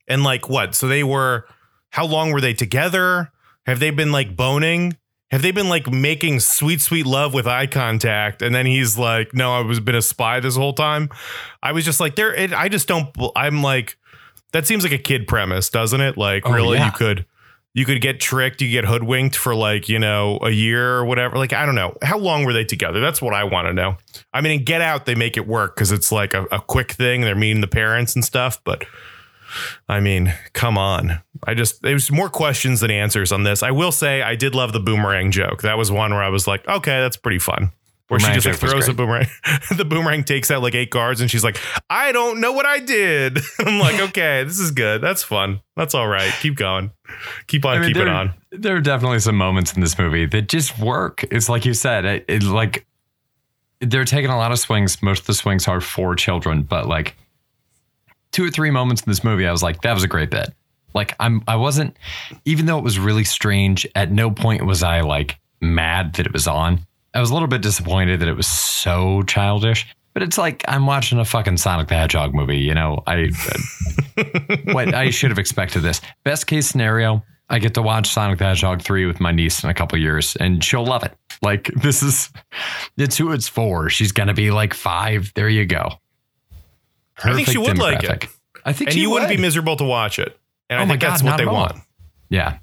and 0.06 0.22
like 0.22 0.48
what? 0.48 0.74
So 0.74 0.88
they 0.88 1.04
were. 1.04 1.46
How 1.90 2.04
long 2.04 2.32
were 2.32 2.40
they 2.42 2.52
together? 2.52 3.32
Have 3.64 3.80
they 3.80 3.90
been 3.90 4.12
like 4.12 4.36
boning? 4.36 4.98
Have 5.30 5.40
they 5.42 5.52
been 5.52 5.68
like 5.70 5.90
making 5.90 6.40
sweet, 6.40 6.80
sweet 6.82 7.06
love 7.06 7.32
with 7.34 7.46
eye 7.46 7.66
contact? 7.66 8.42
And 8.42 8.54
then 8.54 8.66
he's 8.66 8.98
like, 8.98 9.34
"No, 9.34 9.54
I 9.54 9.60
was 9.60 9.80
been 9.80 9.94
a 9.94 10.02
spy 10.02 10.40
this 10.40 10.56
whole 10.56 10.74
time." 10.74 11.08
I 11.62 11.72
was 11.72 11.84
just 11.84 11.98
like, 11.98 12.16
"There." 12.16 12.34
It, 12.34 12.52
I 12.52 12.68
just 12.68 12.88
don't. 12.88 13.14
I'm 13.36 13.62
like, 13.62 13.96
that 14.52 14.66
seems 14.66 14.82
like 14.82 14.92
a 14.92 14.98
kid 14.98 15.26
premise, 15.26 15.70
doesn't 15.70 16.00
it? 16.00 16.16
Like, 16.16 16.44
Oh, 16.46 16.52
really, 16.52 16.78
yeah. 16.78 16.86
you 16.86 16.92
could 16.92 17.26
you 17.74 17.84
could 17.84 18.00
get 18.00 18.18
tricked, 18.18 18.60
you 18.62 18.70
get 18.70 18.84
hoodwinked 18.86 19.36
for 19.36 19.54
like 19.54 19.88
you 19.88 19.98
know 19.98 20.38
a 20.42 20.50
year 20.50 20.96
or 20.96 21.04
whatever. 21.04 21.36
Like, 21.36 21.52
I 21.52 21.66
don't 21.66 21.74
know 21.74 21.96
how 22.02 22.18
long 22.18 22.44
were 22.44 22.52
they 22.52 22.64
together. 22.64 23.00
That's 23.00 23.20
what 23.22 23.34
I 23.34 23.44
want 23.44 23.68
to 23.68 23.72
know. 23.72 23.96
I 24.32 24.40
mean, 24.40 24.58
in 24.60 24.64
Get 24.64 24.80
Out, 24.80 25.06
they 25.06 25.14
make 25.14 25.36
it 25.36 25.46
work 25.46 25.74
because 25.76 25.92
it's 25.92 26.10
like 26.10 26.34
a, 26.34 26.44
a 26.46 26.60
quick 26.60 26.92
thing. 26.92 27.20
They're 27.20 27.34
meeting 27.36 27.60
the 27.60 27.68
parents 27.68 28.14
and 28.14 28.24
stuff, 28.24 28.62
but. 28.64 28.84
I 29.88 30.00
mean, 30.00 30.34
come 30.52 30.76
on. 30.76 31.22
I 31.42 31.54
just 31.54 31.80
there's 31.80 32.10
more 32.12 32.28
questions 32.28 32.80
than 32.80 32.90
answers 32.90 33.32
on 33.32 33.44
this. 33.44 33.62
I 33.62 33.70
will 33.70 33.92
say 33.92 34.20
I 34.20 34.34
did 34.34 34.54
love 34.54 34.74
the 34.74 34.78
boomerang 34.80 35.30
joke. 35.30 35.62
That 35.62 35.78
was 35.78 35.90
one 35.90 36.12
where 36.12 36.22
I 36.22 36.28
was 36.28 36.46
like, 36.46 36.68
okay, 36.68 37.00
that's 37.00 37.16
pretty 37.16 37.38
fun. 37.38 37.72
Where 38.08 38.18
Boomerang 38.18 38.34
she 38.36 38.40
just 38.40 38.62
like 38.62 38.70
throws 38.70 38.88
a 38.88 38.94
boomerang. 38.94 39.26
the 39.76 39.84
boomerang 39.84 40.24
takes 40.24 40.50
out 40.50 40.62
like 40.62 40.74
eight 40.74 40.90
cards 40.90 41.20
and 41.20 41.30
she's 41.30 41.44
like, 41.44 41.58
I 41.90 42.10
don't 42.12 42.40
know 42.40 42.52
what 42.52 42.64
I 42.64 42.78
did. 42.78 43.38
I'm 43.58 43.78
like, 43.78 44.00
okay, 44.08 44.44
this 44.44 44.58
is 44.58 44.70
good. 44.70 45.02
That's 45.02 45.22
fun. 45.22 45.60
That's 45.76 45.94
all 45.94 46.08
right. 46.08 46.32
Keep 46.40 46.56
going. 46.56 46.90
Keep 47.48 47.66
on 47.66 47.76
I 47.76 47.80
mean, 47.80 47.88
keeping 47.88 48.06
there, 48.06 48.14
on. 48.14 48.34
there 48.50 48.76
are 48.76 48.80
definitely 48.80 49.20
some 49.20 49.36
moments 49.36 49.74
in 49.74 49.82
this 49.82 49.98
movie 49.98 50.24
that 50.26 50.48
just 50.48 50.78
work 50.78 51.24
it's 51.30 51.48
like 51.48 51.64
you 51.64 51.74
said 51.74 52.04
it, 52.04 52.24
it 52.28 52.42
like 52.42 52.86
they're 53.80 54.04
taking 54.04 54.30
a 54.30 54.36
lot 54.36 54.52
of 54.52 54.58
swings 54.58 55.02
most 55.02 55.20
of 55.20 55.26
the 55.26 55.34
swings 55.34 55.66
are 55.68 55.80
for 55.80 56.14
children 56.14 56.62
but 56.62 56.86
like 56.86 57.16
two 58.32 58.44
or 58.44 58.50
three 58.50 58.70
moments 58.70 59.02
in 59.02 59.10
this 59.10 59.24
movie 59.24 59.46
i 59.46 59.52
was 59.52 59.62
like 59.62 59.80
that 59.82 59.94
was 59.94 60.02
a 60.02 60.08
great 60.08 60.30
bit 60.30 60.52
like 60.94 61.14
i'm 61.18 61.42
i 61.48 61.56
wasn't 61.56 61.96
even 62.44 62.66
though 62.66 62.78
it 62.78 62.84
was 62.84 62.98
really 62.98 63.24
strange 63.24 63.86
at 63.94 64.12
no 64.12 64.30
point 64.30 64.66
was 64.66 64.82
i 64.82 65.00
like 65.00 65.38
mad 65.60 66.12
that 66.14 66.26
it 66.26 66.32
was 66.32 66.46
on 66.46 66.78
i 67.14 67.20
was 67.20 67.30
a 67.30 67.32
little 67.32 67.48
bit 67.48 67.62
disappointed 67.62 68.20
that 68.20 68.28
it 68.28 68.36
was 68.36 68.46
so 68.46 69.22
childish 69.22 69.86
but 70.14 70.22
it's 70.22 70.38
like 70.38 70.64
i'm 70.68 70.86
watching 70.86 71.18
a 71.18 71.24
fucking 71.24 71.56
sonic 71.56 71.88
the 71.88 71.94
hedgehog 71.94 72.34
movie 72.34 72.58
you 72.58 72.74
know 72.74 73.02
i 73.06 73.24
uh, 73.24 73.58
what 74.72 74.94
I 74.94 75.10
should 75.10 75.30
have 75.30 75.38
expected 75.38 75.82
this. 75.82 76.00
Best 76.24 76.46
case 76.46 76.66
scenario, 76.66 77.22
I 77.48 77.58
get 77.58 77.74
to 77.74 77.82
watch 77.82 78.08
Sonic 78.08 78.38
the 78.38 78.44
Hedgehog 78.44 78.82
3 78.82 79.06
with 79.06 79.20
my 79.20 79.32
niece 79.32 79.62
in 79.62 79.70
a 79.70 79.74
couple 79.74 79.98
years 79.98 80.36
and 80.36 80.62
she'll 80.62 80.84
love 80.84 81.04
it. 81.04 81.16
Like 81.42 81.70
this 81.76 82.02
is 82.02 82.30
it's 82.96 83.16
who 83.16 83.32
it's 83.32 83.48
for. 83.48 83.88
She's 83.88 84.12
gonna 84.12 84.34
be 84.34 84.50
like 84.50 84.74
five. 84.74 85.32
There 85.34 85.48
you 85.48 85.66
go. 85.66 85.88
I 87.22 87.34
think 87.34 87.48
she 87.48 87.58
would 87.58 87.78
like 87.78 88.04
it. 88.04 88.26
I 88.64 88.72
think 88.72 88.88
And 88.88 88.94
she 88.94 89.00
you 89.00 89.10
wouldn't 89.10 89.30
be 89.30 89.36
miserable 89.36 89.76
to 89.76 89.84
watch 89.84 90.18
it. 90.18 90.38
And 90.68 90.78
Oh 90.78 90.82
I 90.82 90.84
my 90.84 90.92
think 90.92 91.00
that's 91.02 91.22
what 91.22 91.38
they 91.38 91.46
want. 91.46 91.76
Yeah. 92.28 92.58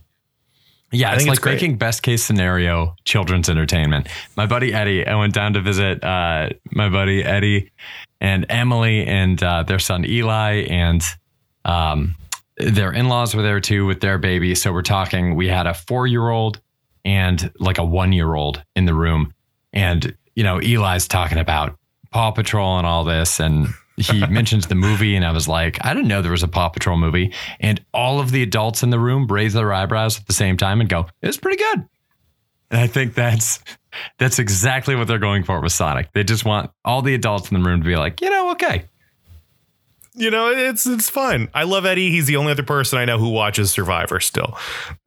Yeah, 0.91 1.11
I 1.11 1.15
it's 1.15 1.25
like 1.25 1.37
it's 1.37 1.45
making 1.45 1.77
best 1.77 2.03
case 2.03 2.23
scenario 2.23 2.95
children's 3.03 3.49
entertainment. 3.49 4.07
My 4.37 4.45
buddy 4.45 4.73
Eddie, 4.73 5.05
I 5.05 5.15
went 5.15 5.33
down 5.33 5.53
to 5.53 5.61
visit 5.61 6.03
uh, 6.03 6.49
my 6.71 6.89
buddy 6.89 7.23
Eddie 7.23 7.71
and 8.21 8.45
Emily 8.49 9.05
and 9.05 9.41
uh, 9.43 9.63
their 9.63 9.79
son 9.79 10.05
Eli, 10.05 10.65
and 10.69 11.03
um, 11.65 12.15
their 12.57 12.91
in 12.91 13.09
laws 13.09 13.35
were 13.35 13.41
there 13.41 13.59
too 13.59 13.85
with 13.85 13.99
their 13.99 14.17
baby. 14.17 14.55
So 14.55 14.71
we're 14.71 14.81
talking, 14.81 15.35
we 15.35 15.47
had 15.47 15.67
a 15.67 15.73
four 15.73 16.07
year 16.07 16.29
old 16.29 16.61
and 17.03 17.51
like 17.59 17.77
a 17.77 17.83
one 17.83 18.13
year 18.13 18.33
old 18.33 18.63
in 18.75 18.85
the 18.85 18.93
room. 18.93 19.33
And, 19.73 20.15
you 20.35 20.43
know, 20.43 20.59
Eli's 20.59 21.07
talking 21.07 21.37
about 21.37 21.77
Paw 22.11 22.31
Patrol 22.31 22.77
and 22.77 22.87
all 22.87 23.03
this. 23.03 23.39
And 23.39 23.67
he 23.97 24.25
mentions 24.29 24.67
the 24.67 24.75
movie, 24.75 25.15
and 25.15 25.25
I 25.25 25.31
was 25.31 25.47
like, 25.47 25.83
I 25.85 25.93
didn't 25.93 26.07
know 26.07 26.21
there 26.21 26.31
was 26.31 26.43
a 26.43 26.47
Paw 26.47 26.69
Patrol 26.69 26.97
movie. 26.97 27.33
And 27.59 27.83
all 27.93 28.19
of 28.19 28.31
the 28.31 28.43
adults 28.43 28.83
in 28.83 28.89
the 28.89 28.99
room 28.99 29.27
raise 29.27 29.53
their 29.53 29.73
eyebrows 29.73 30.19
at 30.19 30.27
the 30.27 30.33
same 30.33 30.57
time 30.57 30.81
and 30.81 30.89
go, 30.89 31.07
"It's 31.21 31.37
pretty 31.37 31.57
good." 31.57 31.87
And 32.71 32.81
I 32.81 32.87
think 32.87 33.13
that's 33.13 33.59
that's 34.17 34.39
exactly 34.39 34.95
what 34.95 35.07
they're 35.07 35.19
going 35.19 35.43
for 35.43 35.61
with 35.61 35.71
Sonic. 35.71 36.11
They 36.13 36.23
just 36.23 36.45
want 36.45 36.71
all 36.83 37.01
the 37.01 37.13
adults 37.13 37.51
in 37.51 37.59
the 37.59 37.65
room 37.65 37.81
to 37.81 37.85
be 37.85 37.95
like, 37.95 38.21
you 38.21 38.29
know, 38.29 38.51
okay, 38.51 38.85
you 40.15 40.31
know 40.31 40.49
it's 40.49 40.85
it's 40.85 41.09
fine 41.09 41.49
i 41.53 41.63
love 41.63 41.85
eddie 41.85 42.09
he's 42.09 42.25
the 42.25 42.37
only 42.37 42.51
other 42.51 42.63
person 42.63 42.97
i 42.97 43.05
know 43.05 43.17
who 43.17 43.29
watches 43.29 43.71
survivor 43.71 44.19
still 44.19 44.57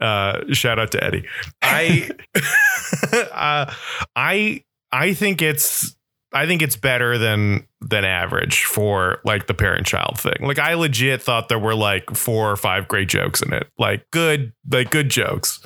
uh 0.01 0.40
shout 0.53 0.79
out 0.79 0.92
to 0.92 1.03
eddie 1.03 1.24
i 1.62 2.09
uh, 3.33 3.72
i 4.14 4.62
i 4.92 5.14
think 5.14 5.42
it's 5.42 5.96
i 6.32 6.46
think 6.46 6.62
it's 6.62 6.76
better 6.76 7.18
than 7.18 7.66
than 7.80 8.04
average 8.04 8.64
for 8.64 9.20
like 9.24 9.46
the 9.46 9.54
parent 9.54 9.86
child 9.86 10.18
thing 10.18 10.36
like 10.40 10.58
i 10.58 10.74
legit 10.74 11.22
thought 11.22 11.48
there 11.48 11.58
were 11.58 11.74
like 11.74 12.10
four 12.10 12.50
or 12.50 12.56
five 12.56 12.88
great 12.88 13.08
jokes 13.08 13.42
in 13.42 13.52
it 13.52 13.68
like 13.78 14.08
good 14.10 14.52
like 14.70 14.90
good 14.90 15.08
jokes 15.08 15.64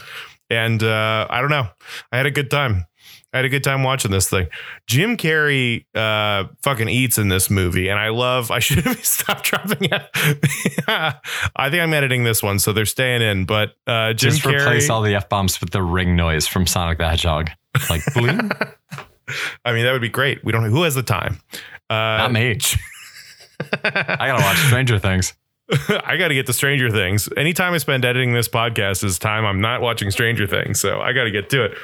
and 0.51 0.83
uh 0.83 1.27
i 1.31 1.40
don't 1.40 1.51
know 1.51 1.66
i 2.12 2.16
had 2.16 2.27
a 2.27 2.31
good 2.31 2.51
time 2.51 2.87
I 3.33 3.38
had 3.38 3.46
a 3.46 3.48
good 3.48 3.64
time 3.64 3.83
watching 3.83 4.11
this 4.11 4.29
thing. 4.29 4.48
Jim 4.87 5.16
Carrey 5.16 5.87
uh 5.94 6.48
fucking 6.62 6.88
eats 6.88 7.16
in 7.16 7.29
this 7.29 7.48
movie, 7.48 7.88
and 7.88 7.98
I 7.98 8.11
love. 8.11 8.51
I 8.51 8.59
should 8.61 8.85
have 8.85 9.05
stopped 9.05 9.44
dropping 9.44 9.88
it. 9.90 10.03
I 10.87 11.70
think 11.70 11.83
I'm 11.83 11.94
editing 11.94 12.25
this 12.25 12.42
one, 12.42 12.59
so 12.59 12.72
they're 12.72 12.85
staying 12.85 13.22
in. 13.22 13.46
But 13.46 13.70
uh 13.87 14.12
Jim 14.12 14.33
just 14.33 14.42
Carrey. 14.42 14.61
replace 14.61 14.90
all 14.90 15.01
the 15.01 15.14
f 15.14 15.29
bombs 15.29 15.61
with 15.61 15.70
the 15.70 15.83
ring 15.83 16.14
noise 16.14 16.46
from 16.46 16.66
Sonic 16.66 16.98
the 16.98 17.09
Hedgehog, 17.09 17.51
like 17.88 18.03
bling. 18.14 18.51
I 19.65 19.73
mean, 19.73 19.85
that 19.85 19.93
would 19.93 20.03
be 20.03 20.09
great. 20.09 20.45
We 20.45 20.53
don't. 20.53 20.65
know 20.65 20.71
Who 20.71 20.83
has 20.83 20.95
the 20.95 21.03
time? 21.03 21.41
Uh, 21.91 21.95
Not 21.95 22.33
me. 22.33 22.59
I 23.85 24.27
gotta 24.27 24.43
watch 24.43 24.59
Stranger 24.67 24.99
Things. 24.99 25.35
I 26.05 26.17
got 26.17 26.29
to 26.29 26.35
get 26.35 26.47
to 26.47 26.53
Stranger 26.53 26.91
Things. 26.91 27.29
Anytime 27.37 27.73
I 27.73 27.79
spend 27.79 28.05
editing 28.05 28.35
this 28.35 28.49
podcast 28.49 29.05
is 29.05 29.19
time 29.19 29.45
I'm 29.45 29.61
not 29.61 29.81
watching 29.81 30.11
Stranger 30.11 30.47
Things. 30.47 30.81
So 30.81 31.01
I 31.01 31.13
got 31.13 31.25
to 31.25 31.31
get 31.31 31.49
to 31.51 31.65
it. 31.65 31.79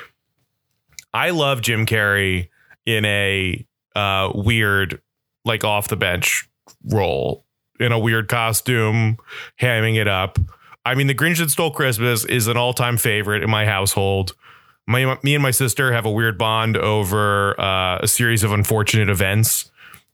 I 1.14 1.30
love 1.30 1.62
Jim 1.62 1.86
Carrey 1.86 2.48
in 2.84 3.04
a 3.04 3.66
uh, 3.96 4.30
weird, 4.34 5.00
like 5.44 5.64
off 5.64 5.88
the 5.88 5.96
bench 5.96 6.48
role 6.84 7.44
in 7.80 7.92
a 7.92 7.98
weird 7.98 8.28
costume, 8.28 9.16
hamming 9.60 9.96
it 9.96 10.08
up. 10.08 10.38
I 10.84 10.94
mean, 10.94 11.06
The 11.06 11.14
Grinch 11.14 11.38
That 11.38 11.50
Stole 11.50 11.70
Christmas 11.70 12.24
is 12.24 12.46
an 12.46 12.56
all 12.56 12.74
time 12.74 12.96
favorite 12.96 13.42
in 13.42 13.50
my 13.50 13.64
household. 13.64 14.34
My, 14.88 15.18
me 15.22 15.34
and 15.34 15.42
my 15.42 15.50
sister 15.50 15.92
have 15.92 16.06
a 16.06 16.10
weird 16.10 16.38
bond 16.38 16.78
over 16.78 17.60
uh, 17.60 17.98
a 17.98 18.08
series 18.08 18.42
of 18.42 18.52
unfortunate 18.52 19.10
events 19.10 19.70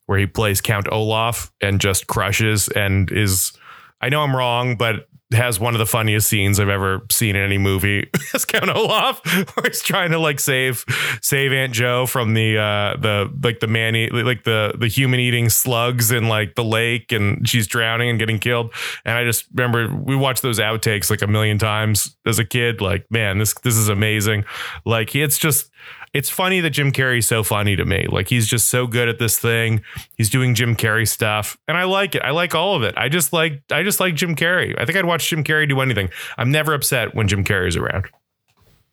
where 0.07 0.19
he 0.19 0.27
plays 0.27 0.61
Count 0.61 0.89
Olaf 0.91 1.53
and 1.61 1.81
just 1.81 2.09
crushes 2.09 2.67
and 2.69 3.11
is 3.13 3.53
I 4.01 4.09
know 4.09 4.23
I'm 4.23 4.35
wrong, 4.35 4.77
but 4.77 5.09
has 5.35 5.61
one 5.61 5.75
of 5.75 5.79
the 5.79 5.87
funniest 5.87 6.29
scenes 6.29 6.59
I've 6.61 6.69
ever 6.69 7.07
seen 7.11 7.37
in 7.37 7.43
any 7.43 7.59
movie 7.59 8.09
as 8.35 8.45
Count 8.45 8.71
Olaf, 8.71 9.25
where 9.55 9.67
he's 9.67 9.83
trying 9.83 10.11
to 10.11 10.19
like 10.19 10.41
save 10.41 10.85
save 11.23 11.53
Aunt 11.53 11.73
Joe 11.73 12.07
from 12.07 12.35
the 12.35 12.59
uh 12.59 12.97
the 12.97 13.33
like 13.43 13.61
the 13.61 13.67
man 13.67 13.97
eat, 13.97 14.13
like 14.13 14.45
the 14.45 14.75
the 14.79 14.89
human 14.89 15.21
eating 15.21 15.49
slugs 15.49 16.11
in 16.11 16.29
like 16.29 16.55
the 16.55 16.65
lake 16.65 17.13
and 17.13 17.49
she's 17.49 17.67
drowning 17.67 18.11
and 18.11 18.19
getting 18.19 18.39
killed. 18.39 18.73
And 19.05 19.17
I 19.17 19.25
just 19.25 19.47
remember 19.55 19.95
we 19.95 20.17
watched 20.17 20.43
those 20.43 20.59
outtakes 20.59 21.11
like 21.11 21.23
a 21.23 21.27
million 21.27 21.59
times 21.59 22.17
as 22.27 22.39
a 22.39 22.45
kid. 22.45 22.81
Like, 22.81 23.11
man, 23.11 23.39
this 23.39 23.55
this 23.63 23.77
is 23.77 23.89
amazing. 23.89 24.45
Like 24.85 25.15
it's 25.15 25.39
just 25.39 25.71
it's 26.15 26.31
funny 26.31 26.61
that 26.61 26.71
Jim 26.71 26.93
Carrey's 26.93 27.27
so 27.27 27.43
funny 27.43 27.77
to 27.77 27.85
me. 27.85 28.07
Like 28.09 28.29
he's 28.29 28.47
just 28.47 28.69
so 28.71 28.87
good 28.87 29.09
at 29.09 29.19
this 29.19 29.39
thing. 29.39 29.83
He's 30.17 30.31
doing 30.31 30.55
Jim 30.55 30.77
Carrey 30.77 31.07
stuff, 31.07 31.59
and 31.69 31.77
I 31.77 31.85
like 31.85 32.15
it. 32.15 32.23
I 32.23 32.31
like 32.31 32.55
all 32.55 32.75
of 32.77 32.83
it. 32.83 32.95
I 32.97 33.09
just 33.09 33.33
like 33.33 33.61
I 33.71 33.83
just 33.83 34.01
like 34.01 34.15
Jim 34.15 34.35
Carrey. 34.37 34.75
I 34.81 34.85
think 34.87 34.97
I'd 34.97 35.05
watch 35.05 35.29
Jim 35.29 35.45
Carrey 35.45 35.69
do 35.69 35.81
anything. 35.81 36.09
I'm 36.39 36.51
never 36.51 36.73
upset 36.73 37.15
when 37.15 37.29
Jim 37.29 37.45
Carrey's 37.45 37.77
around. 37.77 38.07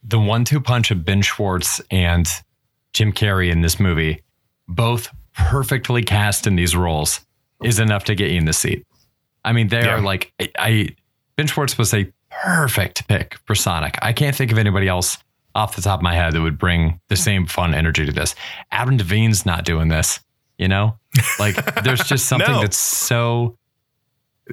the 0.04 0.20
one-two 0.20 0.60
punch 0.60 0.90
of 0.90 1.06
Ben 1.06 1.22
Schwartz 1.22 1.80
and 1.92 2.28
Jim 2.92 3.14
Carrey 3.14 3.52
in 3.52 3.62
this 3.62 3.80
movie, 3.80 4.24
both 4.68 5.10
perfectly 5.34 6.02
cast 6.02 6.48
in 6.48 6.56
these 6.56 6.76
roles, 6.76 7.22
is 7.64 7.78
enough 7.80 8.04
to 8.06 8.16
get 8.16 8.32
you 8.32 8.38
in 8.38 8.46
the 8.46 8.54
seat. 8.54 8.84
I 9.46 9.54
mean, 9.54 9.68
they 9.68 9.82
Yeah. 9.82 9.96
are 9.98 10.02
like 10.02 10.34
I, 10.40 10.50
I 10.58 10.90
Ben 11.36 11.46
Schwartz 11.46 11.78
was 11.78 11.94
a 11.94 12.12
perfect 12.32 13.08
pick 13.08 13.36
for 13.46 13.54
Sonic. 13.54 13.96
I 14.02 14.12
can't 14.12 14.36
think 14.36 14.52
of 14.52 14.58
anybody 14.58 14.88
else 14.88 15.18
off 15.56 15.76
the 15.76 15.82
top 15.82 16.00
of 16.00 16.04
my 16.04 16.14
head 16.16 16.34
that 16.34 16.42
would 16.42 16.58
bring 16.58 17.00
the 17.10 17.16
same 17.16 17.46
fun 17.46 17.74
energy 17.74 18.06
to 18.06 18.12
this. 18.12 18.36
Adam 18.72 18.98
Devine's 18.98 19.46
not 19.46 19.66
doing 19.66 19.88
this. 19.90 20.20
You 20.58 20.68
know, 20.68 20.98
like 21.40 21.84
there's 21.84 22.04
just 22.04 22.26
something 22.30 22.52
No. 22.52 22.62
that's 22.62 22.78
so. 22.78 23.58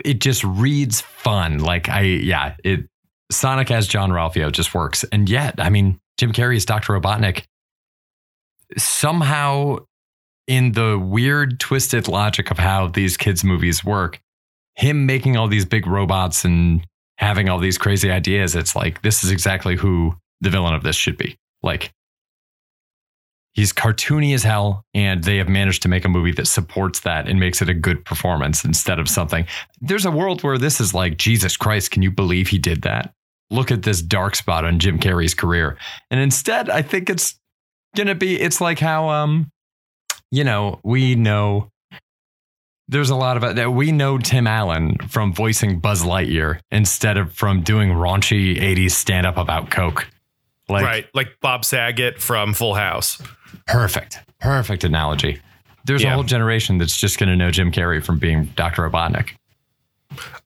It 0.05 0.21
just 0.21 0.43
reads 0.45 1.01
fun. 1.01 1.59
Like 1.59 1.89
I, 1.89 2.01
yeah, 2.01 2.55
it 2.65 2.89
Sonic 3.31 3.71
as 3.71 3.87
Jean-Ralphio 3.87 4.51
just 4.51 4.75
works, 4.75 5.05
and 5.13 5.29
yet, 5.29 5.57
I 5.59 5.69
mean, 5.69 6.01
Jim 6.17 6.33
Carrey's 6.33 6.65
Doctor 6.65 6.95
Robotnik. 6.95 7.45
Somehow, 8.77 9.79
in 10.47 10.73
the 10.73 10.99
weird, 10.99 11.59
twisted 11.61 12.07
logic 12.09 12.51
of 12.51 12.59
how 12.59 12.87
these 12.89 13.17
kids' 13.17 13.43
movies 13.45 13.85
work, 13.85 14.21
him 14.77 15.07
making 15.07 15.37
all 15.37 15.49
these 15.49 15.65
big 15.65 15.87
robots 15.87 16.45
and 16.45 16.87
having 17.17 17.49
all 17.49 17.59
these 17.59 17.79
crazy 17.79 18.11
ideas, 18.11 18.55
it's 18.55 18.77
like 18.77 19.03
this 19.03 19.25
is 19.25 19.31
exactly 19.31 19.77
who 19.77 20.15
the 20.41 20.51
villain 20.51 20.75
of 20.75 20.83
this 20.83 20.97
should 20.97 21.17
be. 21.17 21.37
Like 21.63 21.93
he's 23.53 23.73
cartoony 23.73 24.35
as 24.35 24.45
hell, 24.45 24.85
and 24.95 25.25
they 25.25 25.37
have 25.39 25.49
managed 25.49 25.83
to 25.83 25.89
make 25.89 26.05
a 26.05 26.09
movie 26.09 26.33
that 26.33 26.47
supports 26.47 27.01
that 27.01 27.29
and 27.29 27.41
makes 27.41 27.61
it 27.61 27.69
a 27.69 27.75
good 27.75 28.05
performance 28.05 28.65
instead 28.65 28.99
of 28.99 29.09
something. 29.09 29.47
There's 29.81 30.05
a 30.05 30.11
world 30.11 30.43
where 30.43 30.59
this 30.59 30.81
is 30.81 30.95
like, 30.95 31.17
Jesus 31.17 31.57
Christ, 31.57 31.91
can 31.91 32.03
you 32.03 32.11
believe 32.11 32.49
he 32.49 32.59
did 32.59 32.83
that? 32.83 33.13
Look 33.51 33.71
at 33.71 33.83
this 33.83 34.03
dark 34.03 34.37
spot 34.37 34.65
on 34.65 34.79
Jim 34.79 34.99
Carrey's 34.99 35.35
career. 35.35 35.77
And 36.11 36.21
instead, 36.21 36.71
I 36.71 36.83
think 36.83 37.11
it's 37.11 37.39
gonna 37.97 38.15
be 38.15 38.39
it's 38.41 38.61
like 38.61 38.79
how 38.79 39.09
um 39.09 39.51
you 40.31 40.45
know, 40.45 40.79
we 40.85 41.15
know 41.15 41.71
there's 42.89 43.11
a 43.11 43.17
lot 43.17 43.43
of 43.43 43.57
that 43.57 43.73
we 43.73 43.93
know 43.93 44.19
Tim 44.19 44.47
Allen 44.47 44.97
from 45.09 45.33
voicing 45.33 45.79
Buzz 45.79 46.03
Lightyear 46.03 46.61
instead 46.71 47.17
of 47.17 47.33
from 47.33 47.63
doing 47.63 47.91
raunchy 47.91 48.59
80s 48.59 48.93
stand 48.93 49.27
up 49.27 49.37
about 49.37 49.71
Coke. 49.71 50.09
Like, 50.69 50.85
right. 50.85 51.07
Like 51.15 51.41
Bob 51.41 51.65
Saget 51.65 52.21
from 52.21 52.55
Full 52.55 52.75
House. 52.75 53.21
perfect, 53.67 54.21
perfect 54.41 54.85
analogy. 54.85 55.41
There's 55.85 56.05
a 56.05 56.11
whole 56.11 56.23
generation 56.25 56.77
that's 56.77 56.97
just 56.97 57.19
going 57.19 57.31
to 57.31 57.37
know 57.37 57.51
Jim 57.51 57.73
Carrey 57.73 58.05
from 58.05 58.19
being 58.19 58.45
Dr. 58.57 58.83
Robotnik. 58.83 59.31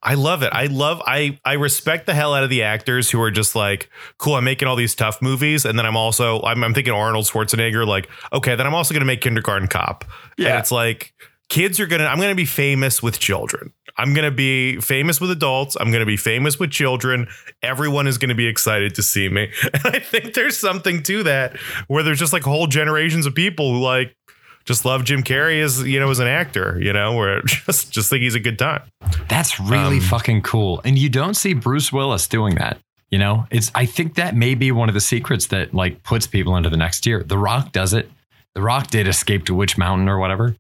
I 0.03 0.15
love 0.15 0.43
it. 0.43 0.51
I 0.53 0.67
love 0.67 1.03
I 1.07 1.39
I 1.45 1.55
respect 1.55 2.07
the 2.07 2.15
hell 2.15 2.35
out 2.35 2.43
of 2.45 2.51
the 2.51 2.63
actors 2.63 3.11
who 3.11 3.21
are 3.21 3.31
just 3.31 3.55
like, 3.55 3.91
cool, 4.19 4.35
I'm 4.35 4.45
making 4.45 4.69
all 4.69 4.77
these 4.77 4.95
tough 4.95 5.23
movies. 5.23 5.65
And 5.65 5.79
then 5.79 5.87
I'm 5.87 5.97
also 5.97 6.43
I'm, 6.43 6.63
I'm 6.65 6.75
thinking 6.75 6.93
Arnold 6.93 7.27
Schwarzenegger, 7.27 7.87
like, 7.87 8.09
okay, 8.33 8.57
then 8.57 8.67
I'm 8.67 8.75
also 8.75 8.93
gonna 8.93 9.05
make 9.07 9.21
kindergarten 9.21 9.69
cop. 9.69 10.05
Yeah. 10.37 10.51
And 10.51 10.59
it's 10.59 10.73
like 10.73 11.15
kids 11.53 11.79
are 11.79 11.87
gonna 11.87 12.05
I'm 12.07 12.19
gonna 12.19 12.35
be 12.35 12.47
famous 12.47 13.03
with 13.03 13.19
children. 13.19 13.73
I'm 13.99 14.15
gonna 14.15 14.31
be 14.31 14.81
famous 14.81 15.21
with 15.21 15.31
adults. 15.31 15.77
I'm 15.79 15.93
gonna 15.93 16.07
be 16.07 16.17
famous 16.17 16.59
with 16.59 16.71
children. 16.71 17.29
Everyone 17.63 18.07
is 18.07 18.17
gonna 18.17 18.35
be 18.35 18.47
excited 18.47 18.95
to 18.95 19.03
see 19.03 19.29
me. 19.29 19.51
And 19.75 19.83
I 19.95 19.99
think 19.99 20.33
there's 20.35 20.59
something 20.59 21.03
to 21.05 21.23
that 21.25 21.57
where 21.89 22.03
there's 22.03 22.19
just 22.19 22.33
like 22.33 22.43
whole 22.43 22.67
generations 22.67 23.27
of 23.27 23.35
people 23.35 23.75
who 23.75 23.81
like 23.81 24.17
just 24.65 24.85
love 24.85 25.05
Jim 25.05 25.23
Carrey 25.23 25.63
as 25.63 25.83
you 25.83 26.01
know 26.01 26.09
as 26.11 26.21
an 26.21 26.27
actor, 26.27 26.79
you 26.81 26.93
know, 26.93 27.15
where 27.15 27.43
just 27.47 27.93
just 27.93 28.09
think 28.09 28.23
he's 28.23 28.35
a 28.35 28.41
good 28.41 28.59
time. 28.59 28.83
That's 29.29 29.61
really 29.61 29.97
Um, 29.99 30.03
fucking 30.03 30.43
cool. 30.43 30.81
And 30.85 30.99
you 30.99 31.11
don't 31.11 31.35
see 31.35 31.53
Bruce 31.53 31.93
Willis 31.93 32.27
doing 32.29 32.55
that. 32.55 32.79
You 33.11 33.19
know, 33.19 33.47
it's 33.51 33.71
I 33.75 33.85
think 33.85 34.15
that 34.15 34.35
may 34.35 34.55
be 34.55 34.73
one 34.73 34.89
of 34.89 34.95
the 34.95 35.01
secrets 35.03 35.49
that 35.49 35.75
like 35.75 36.03
puts 36.03 36.27
people 36.27 36.57
into 36.57 36.71
the 36.71 36.79
next 36.79 37.01
tier. 37.03 37.23
The 37.23 37.37
Rock 37.37 37.73
does 37.73 37.93
it. 37.93 38.11
The 38.55 38.63
Rock 38.63 38.87
did 38.89 39.07
Escape 39.07 39.45
to 39.47 39.55
Witch 39.55 39.77
Mountain 39.77 40.09
or 40.09 40.19
whatever. 40.19 40.57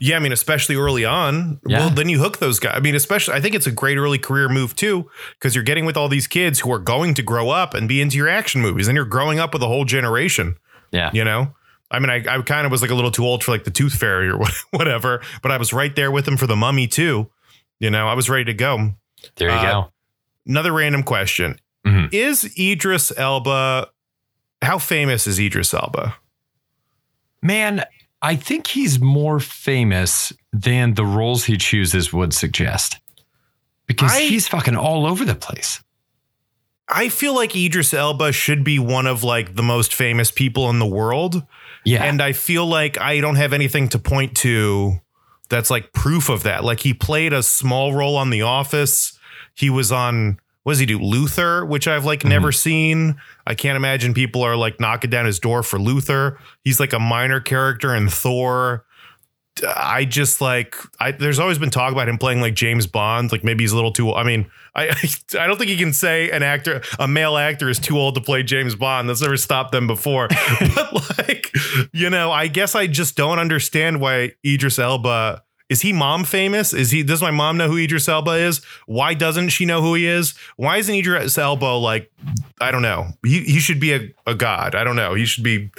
Yeah, 0.00 0.16
I 0.16 0.18
mean, 0.18 0.32
especially 0.32 0.76
early 0.76 1.04
on. 1.04 1.60
Yeah. 1.66 1.80
Well, 1.80 1.90
then 1.90 2.08
you 2.08 2.18
hook 2.18 2.38
those 2.38 2.58
guys. 2.58 2.72
I 2.74 2.80
mean, 2.80 2.94
especially, 2.94 3.34
I 3.34 3.40
think 3.40 3.54
it's 3.54 3.66
a 3.66 3.70
great 3.70 3.98
early 3.98 4.18
career 4.18 4.48
move 4.48 4.74
too, 4.74 5.10
because 5.34 5.54
you're 5.54 5.62
getting 5.64 5.84
with 5.84 5.96
all 5.96 6.08
these 6.08 6.26
kids 6.26 6.60
who 6.60 6.72
are 6.72 6.78
going 6.78 7.12
to 7.14 7.22
grow 7.22 7.50
up 7.50 7.74
and 7.74 7.86
be 7.88 8.00
into 8.00 8.16
your 8.16 8.28
action 8.28 8.62
movies, 8.62 8.88
and 8.88 8.96
you're 8.96 9.04
growing 9.04 9.38
up 9.38 9.52
with 9.52 9.62
a 9.62 9.66
whole 9.66 9.84
generation. 9.84 10.56
Yeah. 10.90 11.10
You 11.12 11.22
know, 11.24 11.54
I 11.90 11.98
mean, 11.98 12.08
I, 12.08 12.24
I 12.28 12.40
kind 12.42 12.64
of 12.64 12.72
was 12.72 12.80
like 12.82 12.90
a 12.90 12.94
little 12.94 13.10
too 13.10 13.24
old 13.26 13.44
for 13.44 13.50
like 13.52 13.64
the 13.64 13.70
Tooth 13.70 13.92
Fairy 13.94 14.30
or 14.30 14.38
whatever, 14.70 15.20
but 15.42 15.52
I 15.52 15.58
was 15.58 15.72
right 15.72 15.94
there 15.94 16.10
with 16.10 16.26
him 16.26 16.36
for 16.38 16.46
the 16.46 16.56
Mummy 16.56 16.86
too. 16.86 17.30
You 17.78 17.90
know, 17.90 18.08
I 18.08 18.14
was 18.14 18.30
ready 18.30 18.44
to 18.46 18.54
go. 18.54 18.94
There 19.36 19.48
you 19.50 19.54
Uh, 19.54 19.62
go. 19.84 19.92
Another 20.46 20.72
random 20.72 21.02
question: 21.02 21.60
Mhm. 21.86 22.12
Is 22.12 22.50
Idris 22.58 23.12
Elba? 23.16 23.88
How 24.62 24.78
famous 24.78 25.26
is 25.26 25.38
Idris 25.38 25.74
Elba? 25.74 26.16
Man, 27.42 27.84
I 28.22 28.36
think 28.36 28.66
he's 28.68 29.00
more 29.00 29.40
famous 29.40 30.32
than 30.52 30.94
the 30.94 31.04
roles 31.04 31.44
he 31.44 31.56
chooses 31.56 32.12
would 32.12 32.32
suggest. 32.34 32.98
Because 33.86 34.12
I- 34.12 34.22
he's 34.22 34.46
fucking 34.48 34.76
all 34.76 35.06
over 35.06 35.24
the 35.24 35.34
place. 35.34 35.82
I 36.92 37.08
feel 37.08 37.34
like 37.34 37.54
Idris 37.54 37.94
Elba 37.94 38.32
should 38.32 38.64
be 38.64 38.78
one 38.80 39.06
of 39.06 39.22
like 39.22 39.54
the 39.54 39.62
most 39.62 39.94
famous 39.94 40.30
people 40.32 40.68
in 40.70 40.80
the 40.80 40.86
world. 40.86 41.44
Yeah. 41.84 42.02
And 42.02 42.20
I 42.20 42.32
feel 42.32 42.66
like 42.66 42.98
I 43.00 43.20
don't 43.20 43.36
have 43.36 43.52
anything 43.52 43.88
to 43.90 43.98
point 43.98 44.36
to 44.38 45.00
that's 45.48 45.70
like 45.70 45.92
proof 45.92 46.28
of 46.28 46.42
that. 46.42 46.64
Like 46.64 46.80
he 46.80 46.92
played 46.92 47.32
a 47.32 47.42
small 47.44 47.94
role 47.94 48.16
on 48.16 48.30
The 48.30 48.42
Office. 48.42 49.16
He 49.54 49.70
was 49.70 49.92
on 49.92 50.40
what 50.62 50.72
does 50.72 50.78
he 50.78 50.86
do? 50.86 50.98
Luther, 50.98 51.64
which 51.64 51.88
I've 51.88 52.04
like 52.04 52.24
never 52.24 52.48
mm-hmm. 52.48 52.58
seen. 52.58 53.20
I 53.46 53.54
can't 53.54 53.76
imagine 53.76 54.12
people 54.12 54.42
are 54.42 54.56
like 54.56 54.78
knocking 54.78 55.10
down 55.10 55.24
his 55.24 55.38
door 55.38 55.62
for 55.62 55.78
Luther. 55.78 56.38
He's 56.64 56.78
like 56.78 56.92
a 56.92 56.98
minor 56.98 57.40
character 57.40 57.94
in 57.94 58.08
Thor. 58.08 58.84
I 59.76 60.04
just 60.04 60.40
like 60.40 60.76
I 61.00 61.12
there's 61.12 61.38
always 61.38 61.58
been 61.58 61.70
talk 61.70 61.92
about 61.92 62.08
him 62.08 62.18
playing 62.18 62.40
like 62.40 62.54
James 62.54 62.86
Bond. 62.86 63.32
Like 63.32 63.42
maybe 63.42 63.64
he's 63.64 63.72
a 63.72 63.74
little 63.74 63.92
too 63.92 64.08
old. 64.08 64.18
I 64.18 64.22
mean, 64.22 64.50
I 64.74 64.88
I 65.38 65.46
don't 65.46 65.56
think 65.58 65.70
you 65.70 65.76
can 65.76 65.92
say 65.92 66.30
an 66.30 66.42
actor, 66.42 66.82
a 66.98 67.08
male 67.08 67.36
actor 67.36 67.68
is 67.68 67.78
too 67.78 67.98
old 67.98 68.14
to 68.16 68.20
play 68.20 68.42
James 68.42 68.74
Bond. 68.74 69.08
That's 69.08 69.22
never 69.22 69.36
stopped 69.38 69.72
them 69.72 69.86
before. 69.86 70.28
but 70.74 71.18
like, 71.18 71.52
you 71.92 72.10
know, 72.10 72.30
I 72.30 72.48
guess 72.48 72.74
I 72.74 72.86
just 72.86 73.16
don't 73.16 73.38
understand 73.38 74.00
why 74.00 74.32
Idris 74.44 74.78
Elba 74.78 75.42
is 75.70 75.80
he 75.80 75.92
mom 75.94 76.24
famous? 76.24 76.74
Is 76.74 76.90
he 76.90 77.02
does 77.02 77.22
my 77.22 77.30
mom 77.30 77.56
know 77.56 77.68
who 77.68 77.78
Idris 77.78 78.08
Elba 78.08 78.32
is? 78.32 78.60
Why 78.86 79.14
doesn't 79.14 79.48
she 79.48 79.64
know 79.64 79.80
who 79.80 79.94
he 79.94 80.06
is? 80.06 80.34
Why 80.56 80.76
isn't 80.76 80.94
Idris 80.94 81.38
Elba 81.38 81.64
like 81.76 82.10
I 82.60 82.70
don't 82.70 82.82
know. 82.82 83.06
He 83.24 83.40
he 83.44 83.58
should 83.60 83.80
be 83.80 83.94
a, 83.94 84.10
a 84.26 84.34
god. 84.34 84.74
I 84.74 84.84
don't 84.84 84.96
know. 84.96 85.14
He 85.14 85.24
should 85.24 85.44
be 85.44 85.70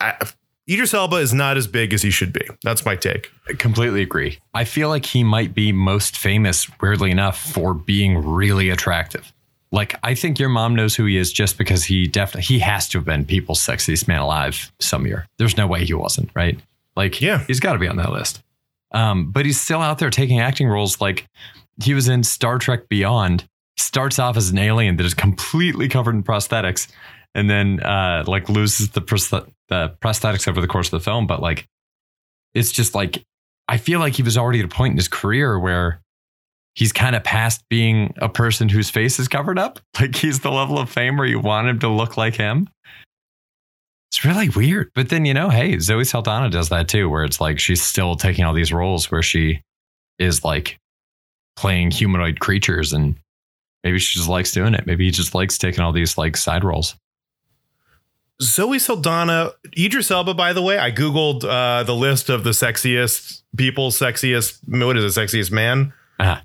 I, 0.00 0.14
Idris 0.70 0.92
Elba 0.94 1.16
is 1.16 1.32
not 1.34 1.56
as 1.56 1.66
big 1.66 1.92
as 1.94 2.02
he 2.02 2.10
should 2.10 2.32
be. 2.32 2.46
That's 2.62 2.84
my 2.84 2.94
take. 2.94 3.32
I 3.48 3.54
completely 3.54 4.02
agree. 4.02 4.38
I 4.54 4.64
feel 4.64 4.88
like 4.90 5.06
he 5.06 5.24
might 5.24 5.54
be 5.54 5.72
most 5.72 6.16
famous, 6.16 6.68
weirdly 6.80 7.10
enough, 7.10 7.38
for 7.40 7.72
being 7.74 8.18
really 8.24 8.68
attractive. 8.68 9.32
Like, 9.72 9.98
I 10.02 10.14
think 10.14 10.38
your 10.38 10.48
mom 10.50 10.74
knows 10.74 10.94
who 10.94 11.04
he 11.06 11.16
is 11.16 11.32
just 11.32 11.58
because 11.58 11.84
he 11.84 12.06
definitely 12.06 12.42
he 12.42 12.58
has 12.60 12.88
to 12.90 12.98
have 12.98 13.04
been 13.06 13.24
people's 13.24 13.60
sexiest 13.60 14.06
man 14.08 14.20
alive 14.20 14.70
some 14.78 15.06
year. 15.06 15.26
There's 15.38 15.56
no 15.56 15.66
way 15.66 15.84
he 15.84 15.94
wasn't, 15.94 16.30
right? 16.34 16.58
Like, 16.96 17.20
Yeah. 17.20 17.44
he's 17.46 17.60
got 17.60 17.72
to 17.74 17.78
be 17.78 17.88
on 17.88 17.96
that 17.96 18.12
list. 18.12 18.42
Um, 18.92 19.30
but 19.30 19.44
he's 19.46 19.60
still 19.60 19.80
out 19.80 19.98
there 19.98 20.10
taking 20.10 20.40
acting 20.40 20.68
roles. 20.68 21.00
Like, 21.00 21.26
he 21.82 21.94
was 21.94 22.08
in 22.08 22.22
Star 22.22 22.58
Trek 22.58 22.88
Beyond. 22.88 23.46
Starts 23.76 24.18
off 24.18 24.36
as 24.36 24.50
an 24.50 24.58
alien 24.58 24.96
that 24.96 25.06
is 25.06 25.14
completely 25.14 25.88
covered 25.88 26.14
in 26.14 26.24
prosthetics, 26.24 26.88
and 27.34 27.48
then 27.48 27.80
uh, 27.80 28.24
like 28.26 28.48
loses 28.48 28.90
the 28.90 29.00
the 29.68 29.94
prosthetics 30.02 30.48
over 30.48 30.60
the 30.60 30.66
course 30.66 30.88
of 30.88 30.98
the 30.98 31.04
film. 31.04 31.28
But 31.28 31.40
like, 31.40 31.68
it's 32.54 32.72
just 32.72 32.96
like 32.96 33.24
I 33.68 33.76
feel 33.76 34.00
like 34.00 34.14
he 34.14 34.22
was 34.22 34.36
already 34.36 34.60
at 34.60 34.64
a 34.64 34.68
point 34.68 34.92
in 34.92 34.96
his 34.96 35.08
career 35.08 35.58
where 35.58 36.00
he's 36.74 36.92
kind 36.92 37.14
of 37.14 37.22
past 37.22 37.62
being 37.68 38.14
a 38.18 38.28
person 38.28 38.68
whose 38.68 38.88
face 38.88 39.18
is 39.18 39.28
covered 39.28 39.58
up. 39.58 39.78
Like 40.00 40.14
he's 40.14 40.40
the 40.40 40.50
level 40.50 40.78
of 40.78 40.88
fame 40.88 41.16
where 41.16 41.26
you 41.26 41.40
want 41.40 41.66
him 41.66 41.80
to 41.80 41.88
look 41.88 42.16
like 42.16 42.36
him. 42.36 42.68
It's 44.10 44.24
really 44.24 44.48
weird. 44.48 44.90
But 44.94 45.10
then, 45.10 45.24
you 45.24 45.34
know, 45.34 45.50
hey, 45.50 45.78
Zoe 45.78 46.04
Saldana 46.04 46.48
does 46.48 46.70
that 46.70 46.88
too, 46.88 47.08
where 47.08 47.24
it's 47.24 47.40
like 47.40 47.58
she's 47.58 47.82
still 47.82 48.16
taking 48.16 48.44
all 48.44 48.54
these 48.54 48.72
roles 48.72 49.10
where 49.10 49.22
she 49.22 49.62
is 50.18 50.44
like 50.44 50.78
playing 51.56 51.90
humanoid 51.90 52.40
creatures 52.40 52.92
and 52.92 53.16
maybe 53.84 53.98
she 53.98 54.18
just 54.18 54.28
likes 54.28 54.52
doing 54.52 54.74
it. 54.74 54.86
Maybe 54.86 55.04
he 55.04 55.10
just 55.10 55.34
likes 55.34 55.58
taking 55.58 55.82
all 55.82 55.92
these 55.92 56.16
like 56.16 56.36
side 56.36 56.64
roles. 56.64 56.96
Zoe 58.40 58.78
Saldana, 58.78 59.50
Idris 59.76 60.10
Elba, 60.10 60.32
by 60.34 60.52
the 60.52 60.62
way, 60.62 60.78
I 60.78 60.92
Googled 60.92 61.44
uh, 61.44 61.82
the 61.82 61.94
list 61.94 62.28
of 62.28 62.44
the 62.44 62.50
sexiest 62.50 63.42
people, 63.56 63.90
sexiest, 63.90 64.60
what 64.84 64.96
is 64.96 65.16
it, 65.16 65.20
sexiest 65.20 65.50
man? 65.50 65.92
Uh-huh. 66.20 66.40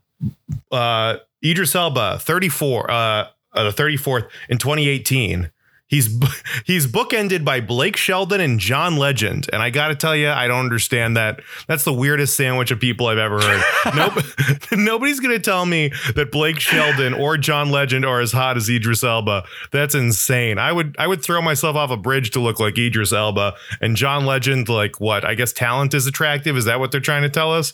Uh, 0.75 1.17
Idris 1.45 1.75
Elba, 1.75 2.17
34, 2.19 2.89
uh, 2.89 3.27
uh, 3.53 3.63
the 3.63 3.69
34th 3.69 4.27
in 4.49 4.57
2018. 4.57 5.51
He's 5.87 6.07
he's 6.65 6.87
bookended 6.87 7.45
by 7.45 7.61
Blake 7.61 7.97
Shelton 7.97 8.41
and 8.41 8.59
John 8.59 8.97
Legend, 8.97 9.47
and 9.53 9.61
I 9.61 9.69
got 9.69 9.89
to 9.89 9.95
tell 9.95 10.15
you, 10.15 10.29
I 10.29 10.47
don't 10.47 10.59
understand 10.59 11.17
that. 11.17 11.41
That's 11.67 11.83
the 11.83 11.93
weirdest 11.93 12.35
sandwich 12.35 12.71
of 12.71 12.79
people 12.79 13.07
I've 13.07 13.17
ever 13.17 13.39
heard. 13.39 13.63
nope, 13.95 14.23
nobody's 14.71 15.19
gonna 15.19 15.39
tell 15.39 15.65
me 15.65 15.91
that 16.15 16.31
Blake 16.31 16.59
Shelton 16.59 17.13
or 17.13 17.37
John 17.37 17.69
Legend 17.69 18.05
are 18.05 18.21
as 18.21 18.31
hot 18.31 18.57
as 18.57 18.69
Idris 18.69 19.03
Elba. 19.03 19.43
That's 19.71 19.93
insane. 19.93 20.57
I 20.57 20.71
would 20.71 20.95
I 20.97 21.07
would 21.07 21.23
throw 21.23 21.41
myself 21.41 21.75
off 21.75 21.91
a 21.91 21.97
bridge 21.97 22.31
to 22.31 22.39
look 22.39 22.59
like 22.59 22.77
Idris 22.77 23.13
Elba 23.13 23.55
and 23.81 23.95
John 23.95 24.25
Legend. 24.25 24.69
Like 24.69 24.99
what? 24.99 25.25
I 25.25 25.35
guess 25.35 25.53
talent 25.53 25.93
is 25.93 26.07
attractive. 26.07 26.57
Is 26.57 26.65
that 26.65 26.79
what 26.79 26.91
they're 26.91 27.01
trying 27.01 27.23
to 27.23 27.29
tell 27.29 27.53
us? 27.53 27.73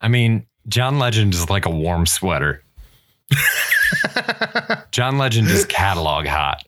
I 0.00 0.08
mean, 0.08 0.46
John 0.68 0.98
Legend 0.98 1.34
is 1.34 1.48
like 1.48 1.64
a 1.66 1.70
warm 1.70 2.06
sweater. 2.06 2.62
John 4.90 5.18
Legend 5.18 5.48
is 5.48 5.64
catalog 5.64 6.26
hot. 6.26 6.64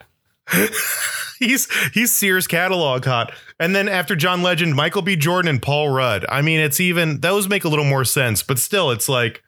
he's 1.38 1.68
he's 1.92 2.14
Sears 2.14 2.46
catalog 2.46 3.04
hot. 3.04 3.32
And 3.58 3.74
then 3.74 3.88
after 3.88 4.14
John 4.14 4.42
Legend, 4.42 4.74
Michael 4.74 5.02
B. 5.02 5.16
Jordan 5.16 5.48
and 5.48 5.62
Paul 5.62 5.90
Rudd. 5.90 6.24
I 6.28 6.42
mean, 6.42 6.60
it's 6.60 6.80
even 6.80 7.20
those 7.20 7.48
make 7.48 7.64
a 7.64 7.68
little 7.68 7.84
more 7.84 8.04
sense, 8.04 8.42
but 8.42 8.58
still, 8.58 8.90
it's 8.90 9.08
like, 9.08 9.42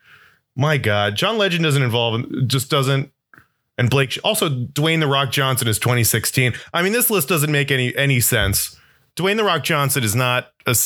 my 0.57 0.79
God, 0.79 1.17
John 1.17 1.38
Legend 1.38 1.65
doesn't 1.65 1.83
involve, 1.83 2.25
just 2.47 2.71
doesn't. 2.71 3.11
And 3.79 3.88
Blake 3.88 4.19
also 4.23 4.49
Dwayne 4.49 5.01
the 5.01 5.07
Rock 5.07 5.31
Johnson 5.31 5.67
is 5.67 5.79
2016. 5.79 6.53
I 6.75 6.83
mean, 6.83 6.93
this 6.93 7.11
list 7.11 7.29
doesn't 7.29 7.51
make 7.51 7.71
any 7.71 7.97
any 7.97 8.21
sense. 8.21 8.79
Dwayne 9.17 9.37
the 9.37 9.45
Rock 9.45 9.65
Johnson 9.65 10.05
is 10.05 10.15
not 10.15 10.53
a, 10.67 10.77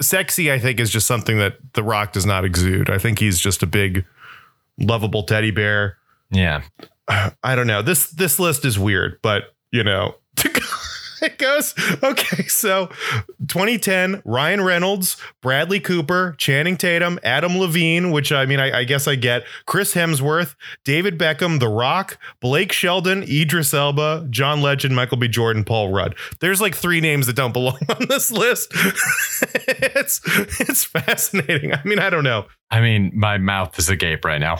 sexy. 0.00 0.52
I 0.52 0.58
think 0.58 0.78
is 0.78 0.90
just 0.90 1.06
something 1.06 1.38
that 1.38 1.56
the 1.74 1.82
Rock 1.82 2.12
does 2.12 2.26
not 2.26 2.44
exude. 2.44 2.90
I 2.90 2.98
think 2.98 3.18
he's 3.18 3.40
just 3.40 3.62
a 3.62 3.66
big, 3.66 4.04
lovable 4.78 5.24
teddy 5.24 5.50
bear. 5.50 5.98
Yeah. 6.30 6.62
I 7.08 7.54
don't 7.54 7.66
know. 7.66 7.82
This 7.82 8.10
this 8.10 8.38
list 8.38 8.64
is 8.64 8.78
weird, 8.78 9.18
but 9.22 9.54
you 9.72 9.84
know, 9.84 10.16
it 11.22 11.38
goes 11.38 11.74
okay. 12.02 12.44
So, 12.44 12.86
2010, 13.48 14.22
Ryan 14.24 14.62
Reynolds, 14.62 15.16
Bradley 15.40 15.80
Cooper, 15.80 16.34
Channing 16.38 16.76
Tatum, 16.76 17.18
Adam 17.22 17.58
Levine, 17.58 18.10
which 18.10 18.32
I 18.32 18.46
mean, 18.46 18.60
I, 18.60 18.80
I, 18.80 18.84
guess 18.84 19.08
I 19.08 19.14
get, 19.14 19.44
Chris 19.66 19.94
Hemsworth, 19.94 20.54
David 20.84 21.18
Beckham, 21.18 21.60
The 21.60 21.68
Rock, 21.68 22.18
Blake 22.40 22.72
Shelton, 22.72 23.22
Idris 23.24 23.74
Elba, 23.74 24.26
John 24.30 24.60
Legend, 24.60 24.94
Michael 24.94 25.18
B. 25.18 25.28
Jordan, 25.28 25.64
Paul 25.64 25.92
Rudd. 25.92 26.14
There's 26.40 26.60
like 26.60 26.74
three 26.74 27.00
names 27.00 27.26
that 27.26 27.36
don't 27.36 27.52
belong 27.52 27.78
on 27.88 28.06
this 28.08 28.30
list. 28.30 28.72
it's 28.74 30.20
it's 30.60 30.84
fascinating. 30.84 31.72
I 31.72 31.82
mean, 31.84 31.98
I 31.98 32.10
don't 32.10 32.24
know. 32.24 32.46
I 32.70 32.80
mean, 32.80 33.12
my 33.14 33.38
mouth 33.38 33.78
is 33.78 33.88
agape 33.88 34.24
right 34.24 34.40
now. 34.40 34.58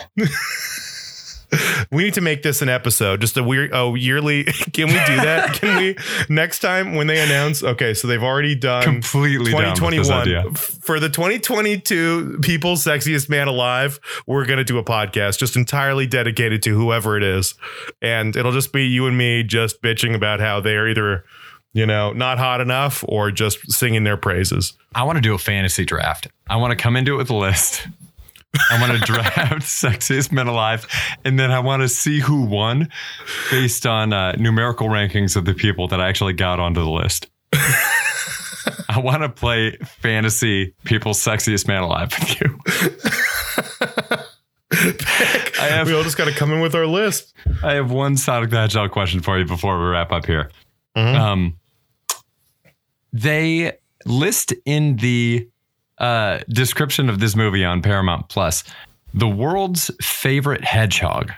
we 1.91 2.05
need 2.05 2.15
to 2.15 2.21
make 2.21 2.43
this 2.43 2.63
an 2.63 2.69
episode, 2.69 3.21
just 3.21 3.37
a 3.37 3.43
weird, 3.43 3.71
oh, 3.73 3.95
yearly. 3.95 4.45
Can 4.73 4.89
we 4.89 4.95
do 4.95 5.17
that? 5.17 5.55
Can 5.61 5.77
we 5.77 5.97
next 6.29 6.61
time 6.61 6.95
when 6.95 7.07
they 7.07 7.21
announce? 7.21 7.63
Okay, 7.63 7.95
so 7.95 8.07
they've 8.09 8.23
already 8.23 8.55
done 8.55 8.83
completely 8.83 9.51
2021 9.51 10.55
for 10.55 11.01
the 11.01 11.09
2022 11.09 12.41
People's 12.43 12.85
Sexiest 12.85 13.29
Man 13.29 13.49
Alive. 13.49 13.99
We're 14.27 14.45
gonna 14.45 14.65
do 14.65 14.79
a 14.79 14.85
podcast 14.85 15.39
just 15.39 15.57
entirely 15.57 16.07
dedicated 16.07 16.63
to 16.65 16.77
whoever 16.77 17.17
it 17.17 17.23
is, 17.23 17.55
and 18.03 18.37
it'll 18.37 18.53
just 18.53 18.73
be 18.73 18.87
you 18.87 19.07
and 19.07 19.17
me 19.17 19.43
just 19.43 19.83
bitching 19.83 20.15
about 20.15 20.41
how 20.41 20.61
they 20.61 20.77
are 20.77 20.89
either 20.89 21.25
you 21.75 21.85
know, 21.85 22.13
not 22.13 22.39
hot 22.39 22.63
enough 22.63 23.05
or 23.07 23.31
just 23.31 23.71
singing 23.71 24.03
their 24.03 24.17
praises. 24.17 24.73
I 24.95 25.05
want 25.05 25.17
to 25.17 25.21
do 25.21 25.35
a 25.35 25.39
fantasy 25.39 25.85
draft. 25.85 26.27
I 26.49 26.57
want 26.57 26.71
to 26.71 26.83
come 26.83 26.97
into 26.97 27.15
it 27.15 27.19
with 27.19 27.31
a 27.31 27.37
list 27.37 27.87
I 28.71 28.81
want 28.81 28.93
to 28.93 28.99
draft 28.99 29.35
sexiest 29.63 30.33
men 30.33 30.47
alive, 30.47 30.87
and 31.25 31.39
then 31.39 31.51
I 31.51 31.61
want 31.61 31.83
to 31.83 31.89
see 31.89 32.21
who 32.21 32.45
won 32.45 32.89
based 33.51 33.87
on 33.87 34.13
uh, 34.13 34.33
numerical 34.33 34.89
rankings 34.89 35.37
of 35.37 35.45
the 35.45 35.55
people 35.55 35.89
that 35.89 36.01
I 36.01 36.09
actually 36.09 36.35
got 36.35 36.61
onto 36.61 36.81
the 36.81 36.91
list. 36.91 37.29
I 38.89 38.99
want 38.99 39.23
to 39.23 39.29
play 39.29 39.77
fantasy 40.01 40.75
people's 40.85 41.19
sexiest 41.19 41.69
man 41.69 41.83
alive 41.83 42.13
with 42.19 42.41
you. 42.41 42.59
I 45.61 45.67
have, 45.67 45.87
we 45.87 45.95
all 45.95 46.03
just 46.03 46.17
got 46.17 46.27
to 46.27 46.33
come 46.33 46.53
in 46.53 46.61
with 46.61 46.75
our 46.75 46.87
list. 46.87 47.35
I 47.63 47.75
have 47.75 47.91
one 47.91 48.17
Sonic 48.17 48.51
the 48.51 48.57
Hedgehog 48.57 48.91
question 48.91 49.21
for 49.21 49.39
you 49.39 49.45
before 49.45 49.79
we 49.79 49.87
wrap 49.87 50.13
up 50.13 50.27
here. 50.27 50.51
Mm-hmm. 50.97 51.21
Um, 51.21 51.59
they 53.13 53.73
list 54.05 54.53
in 54.65 54.97
the 54.97 55.49
uh, 56.01 56.41
description 56.49 57.09
of 57.09 57.21
this 57.21 57.35
movie 57.37 57.65
on 57.65 57.83
Paramount 57.83 58.29
Plus 58.29 58.65
the 59.15 59.29
world's 59.29 59.91
favorite 60.01 60.65
hedgehog. 60.65 61.33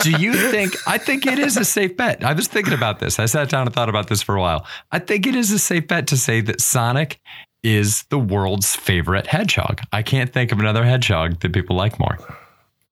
Do 0.00 0.10
you 0.10 0.34
think? 0.50 0.74
I 0.86 0.98
think 0.98 1.26
it 1.26 1.38
is 1.38 1.56
a 1.56 1.64
safe 1.64 1.96
bet. 1.96 2.24
I 2.24 2.32
was 2.32 2.48
thinking 2.48 2.74
about 2.74 2.98
this. 2.98 3.18
I 3.18 3.26
sat 3.26 3.48
down 3.48 3.66
and 3.66 3.74
thought 3.74 3.88
about 3.88 4.08
this 4.08 4.22
for 4.22 4.34
a 4.34 4.40
while. 4.40 4.66
I 4.92 4.98
think 4.98 5.26
it 5.26 5.34
is 5.34 5.50
a 5.50 5.58
safe 5.58 5.86
bet 5.86 6.06
to 6.08 6.16
say 6.16 6.40
that 6.42 6.60
Sonic 6.60 7.20
is 7.62 8.04
the 8.10 8.18
world's 8.18 8.76
favorite 8.76 9.26
hedgehog. 9.26 9.80
I 9.92 10.02
can't 10.02 10.32
think 10.32 10.52
of 10.52 10.60
another 10.60 10.84
hedgehog 10.84 11.40
that 11.40 11.52
people 11.52 11.76
like 11.76 11.98
more. 11.98 12.18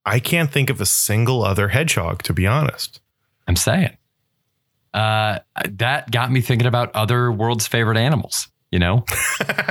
I 0.06 0.18
can't 0.18 0.50
think 0.50 0.70
of 0.70 0.80
a 0.80 0.86
single 0.86 1.44
other 1.44 1.68
hedgehog, 1.68 2.22
to 2.24 2.32
be 2.32 2.46
honest. 2.46 3.00
I'm 3.46 3.56
saying. 3.56 3.96
Uh, 4.94 5.40
that 5.70 6.10
got 6.10 6.30
me 6.30 6.40
thinking 6.40 6.66
about 6.66 6.94
other 6.94 7.30
world's 7.30 7.66
favorite 7.66 7.98
animals. 7.98 8.48
You 8.72 8.80
know, 8.80 9.04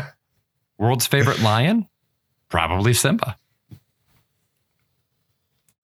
world's 0.78 1.08
favorite 1.08 1.42
lion, 1.42 1.90
probably 2.48 2.94
Simba. 2.94 3.36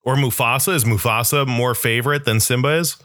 Or 0.03 0.15
Mufasa 0.15 0.73
is 0.73 0.85
Mufasa 0.85 1.45
more 1.45 1.75
favorite 1.75 2.23
than 2.23 2.39
Simba 2.39 2.75
is? 2.75 2.95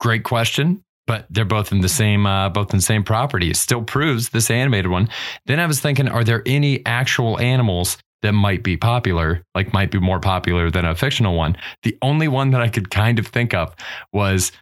Great 0.00 0.24
question, 0.24 0.82
but 1.06 1.26
they're 1.28 1.44
both 1.44 1.72
in 1.72 1.82
the 1.82 1.90
same 1.90 2.24
uh, 2.24 2.48
both 2.48 2.72
in 2.72 2.78
the 2.78 2.82
same 2.82 3.04
property. 3.04 3.50
It 3.50 3.56
still 3.56 3.82
proves 3.82 4.30
this 4.30 4.50
animated 4.50 4.90
one. 4.90 5.10
Then 5.44 5.60
I 5.60 5.66
was 5.66 5.78
thinking, 5.78 6.08
are 6.08 6.24
there 6.24 6.42
any 6.46 6.84
actual 6.86 7.38
animals 7.38 7.98
that 8.22 8.32
might 8.32 8.62
be 8.62 8.78
popular, 8.78 9.44
like 9.54 9.74
might 9.74 9.90
be 9.90 9.98
more 9.98 10.20
popular 10.20 10.70
than 10.70 10.86
a 10.86 10.94
fictional 10.94 11.36
one? 11.36 11.56
The 11.82 11.98
only 12.00 12.28
one 12.28 12.52
that 12.52 12.62
I 12.62 12.68
could 12.68 12.90
kind 12.90 13.18
of 13.18 13.26
think 13.26 13.52
of 13.52 13.74
was 14.10 14.52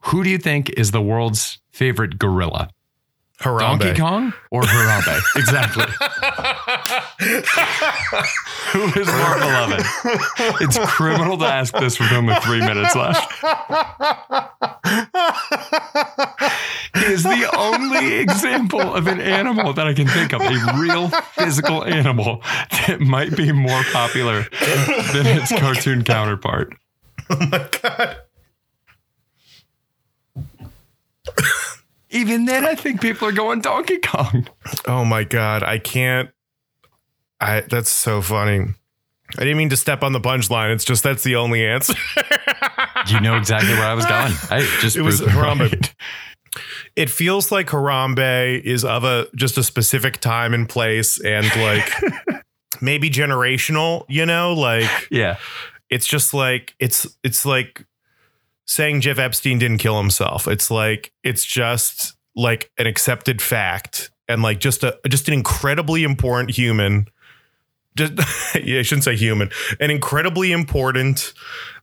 who 0.00 0.22
do 0.22 0.28
you 0.28 0.38
think 0.38 0.68
is 0.70 0.90
the 0.90 1.00
world's 1.00 1.58
favorite 1.72 2.18
gorilla? 2.18 2.68
Harambe. 3.40 3.80
Donkey 3.80 4.00
Kong 4.00 4.32
or 4.50 4.62
Harambe? 4.62 5.20
exactly. 5.36 5.84
Who 8.72 8.84
is 9.00 9.06
more 9.06 9.38
beloved? 9.38 9.84
It's 10.62 10.78
criminal 10.78 11.36
to 11.38 11.44
ask 11.44 11.74
this 11.74 12.00
with 12.00 12.12
only 12.12 12.34
three 12.36 12.60
minutes 12.60 12.94
left. 12.96 13.30
He 16.94 17.04
is 17.12 17.22
the 17.22 17.50
only 17.56 18.14
example 18.14 18.80
of 18.80 19.06
an 19.06 19.20
animal 19.20 19.74
that 19.74 19.86
I 19.86 19.92
can 19.92 20.08
think 20.08 20.32
of, 20.32 20.40
a 20.40 20.78
real 20.78 21.08
physical 21.34 21.84
animal 21.84 22.42
that 22.70 23.00
might 23.00 23.36
be 23.36 23.52
more 23.52 23.82
popular 23.92 24.46
than 25.12 25.26
its 25.26 25.52
oh 25.52 25.58
cartoon 25.58 26.04
counterpart. 26.04 26.74
Oh 27.28 27.36
my 27.50 27.68
God. 27.82 28.16
Even 32.16 32.46
then, 32.46 32.64
I 32.64 32.74
think 32.74 33.02
people 33.02 33.28
are 33.28 33.32
going 33.32 33.60
Donkey 33.60 33.98
Kong. 33.98 34.48
Oh 34.86 35.04
my 35.04 35.22
god, 35.22 35.62
I 35.62 35.78
can't. 35.78 36.30
I 37.40 37.60
that's 37.60 37.90
so 37.90 38.22
funny. 38.22 38.72
I 39.36 39.40
didn't 39.40 39.58
mean 39.58 39.68
to 39.68 39.76
step 39.76 40.02
on 40.02 40.12
the 40.12 40.20
punchline. 40.20 40.72
It's 40.72 40.84
just 40.84 41.02
that's 41.02 41.22
the 41.24 41.36
only 41.36 41.66
answer. 41.66 41.94
you 43.08 43.20
know 43.20 43.36
exactly 43.36 43.74
where 43.74 43.86
I 43.86 43.94
was 43.94 44.06
going. 44.06 44.32
I 44.50 44.66
just 44.80 44.96
it 44.96 45.02
was 45.02 45.20
Harambe. 45.20 45.72
Right. 45.72 45.94
It 46.94 47.10
feels 47.10 47.52
like 47.52 47.66
Harambe 47.66 48.62
is 48.62 48.82
of 48.82 49.04
a 49.04 49.26
just 49.34 49.58
a 49.58 49.62
specific 49.62 50.18
time 50.18 50.54
and 50.54 50.66
place, 50.66 51.20
and 51.20 51.44
like 51.56 51.92
maybe 52.80 53.10
generational. 53.10 54.06
You 54.08 54.24
know, 54.24 54.54
like 54.54 54.88
yeah, 55.10 55.36
it's 55.90 56.06
just 56.06 56.32
like 56.32 56.74
it's 56.78 57.06
it's 57.22 57.44
like 57.44 57.84
saying 58.66 59.00
Jeff 59.00 59.18
Epstein 59.18 59.58
didn't 59.58 59.78
kill 59.78 59.96
himself. 59.96 60.46
It's 60.46 60.70
like 60.70 61.12
it's 61.22 61.44
just 61.44 62.16
like 62.34 62.70
an 62.78 62.86
accepted 62.86 63.40
fact 63.40 64.10
and 64.28 64.42
like 64.42 64.60
just 64.60 64.84
a 64.84 64.98
just 65.08 65.28
an 65.28 65.34
incredibly 65.34 66.04
important 66.04 66.50
human. 66.50 67.06
Just 67.96 68.12
yeah, 68.62 68.80
I 68.80 68.82
shouldn't 68.82 69.04
say 69.04 69.16
human. 69.16 69.50
An 69.80 69.90
incredibly 69.90 70.52
important 70.52 71.32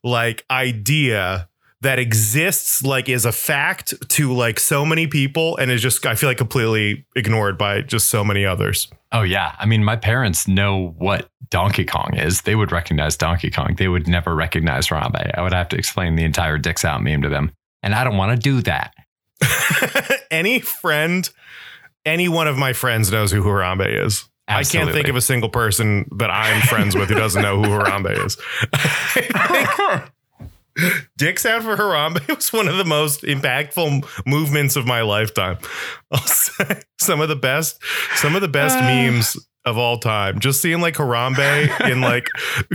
like 0.04 0.46
idea 0.52 1.48
that 1.84 2.00
exists 2.00 2.82
like 2.82 3.10
is 3.10 3.26
a 3.26 3.32
fact 3.32 3.94
to 4.10 4.34
like 4.34 4.60
so 4.60 4.86
many 4.86 5.06
people 5.06 5.58
and 5.58 5.70
is 5.70 5.82
just 5.82 6.06
I 6.06 6.16
feel 6.16 6.30
like 6.30 6.38
completely 6.38 7.06
ignored 7.16 7.58
by 7.58 7.82
just 7.82 8.08
so 8.08 8.24
many 8.24 8.46
others. 8.46 8.88
Oh 9.12 9.22
yeah. 9.22 9.56
I 9.60 9.66
mean 9.66 9.84
my 9.84 9.98
parents 9.98 10.48
know 10.48 10.96
what 10.98 11.30
Donkey 11.50 11.84
Kong 11.84 12.16
is. 12.16 12.42
They 12.44 12.56
would 12.56 12.72
recognize 12.72 13.18
Donkey 13.18 13.52
Kong. 13.52 13.76
They 13.78 13.90
would 13.90 14.08
never 14.08 14.34
recognize 14.34 14.88
Harambe. 14.88 15.38
I 15.38 15.42
would 15.42 15.54
have 15.54 15.70
to 15.70 15.78
explain 15.78 16.16
the 16.16 16.24
entire 16.24 16.58
dicks 16.58 16.86
out 16.86 17.04
meme 17.04 17.22
to 17.22 17.30
them. 17.30 17.52
And 17.84 17.94
I 17.94 18.06
don't 18.06 18.18
want 18.18 18.32
to 18.32 18.42
do 18.42 18.62
that. 18.62 18.94
any 20.32 20.62
friend, 20.62 21.30
any 22.06 22.30
one 22.30 22.48
of 22.48 22.58
my 22.58 22.72
friends 22.72 23.12
knows 23.12 23.32
who 23.32 23.44
Harambe 23.44 24.06
is. 24.06 24.28
Absolutely. 24.48 24.80
I 24.80 24.86
can't 24.86 24.96
think 24.96 25.10
of 25.10 25.16
a 25.18 25.22
single 25.22 25.50
person 25.50 26.10
that 26.18 26.32
I'm 26.32 26.62
friends 26.62 26.96
with 26.96 27.10
who 27.10 27.16
doesn't 27.16 27.42
know 27.42 27.62
who 27.62 27.70
Harambe 27.70 28.26
is. 28.26 28.38
Dicks 31.18 31.46
out 31.46 31.64
for 31.64 31.76
Harambe 31.76 32.28
was 32.36 32.52
one 32.52 32.68
of 32.68 32.78
the 32.78 32.86
most 32.86 33.22
impactful 33.24 34.06
movements 34.26 34.76
of 34.76 34.86
my 34.86 35.02
lifetime. 35.02 35.58
I'll 36.12 36.20
say 36.20 36.82
some 37.00 37.22
of 37.22 37.30
the 37.30 37.36
best, 37.36 37.82
some 38.16 38.36
of 38.36 38.42
the 38.42 38.48
best 38.48 38.78
uh, 38.78 38.82
memes 38.82 39.38
of 39.66 39.78
all 39.78 39.98
time. 39.98 40.40
Just 40.40 40.62
seeing 40.62 40.82
like 40.82 40.96
Harambe 40.96 41.90
in 41.90 42.02
like 42.02 42.28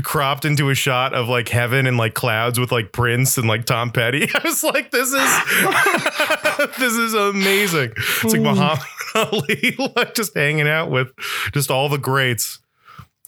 cropped 0.02 0.44
into 0.44 0.70
a 0.70 0.74
shot 0.74 1.12
of 1.12 1.28
like 1.28 1.48
heaven 1.48 1.86
and 1.86 1.96
like 1.96 2.14
clouds 2.14 2.58
with 2.58 2.72
like 2.72 2.92
Prince 2.92 3.36
and 3.36 3.46
like 3.46 3.66
Tom 3.66 3.90
Petty. 3.90 4.28
I 4.34 4.40
was 4.44 4.64
like, 4.64 4.90
this 4.90 5.12
is 5.12 6.76
this 6.78 6.94
is 6.94 7.14
amazing. 7.14 7.92
It's 7.96 8.24
like 8.24 8.40
Muhammad 8.40 8.86
Ali 9.14 9.76
like 9.96 10.14
just 10.14 10.34
hanging 10.34 10.68
out 10.68 10.90
with 10.90 11.12
just 11.52 11.70
all 11.70 11.88
the 11.88 11.98
greats. 11.98 12.60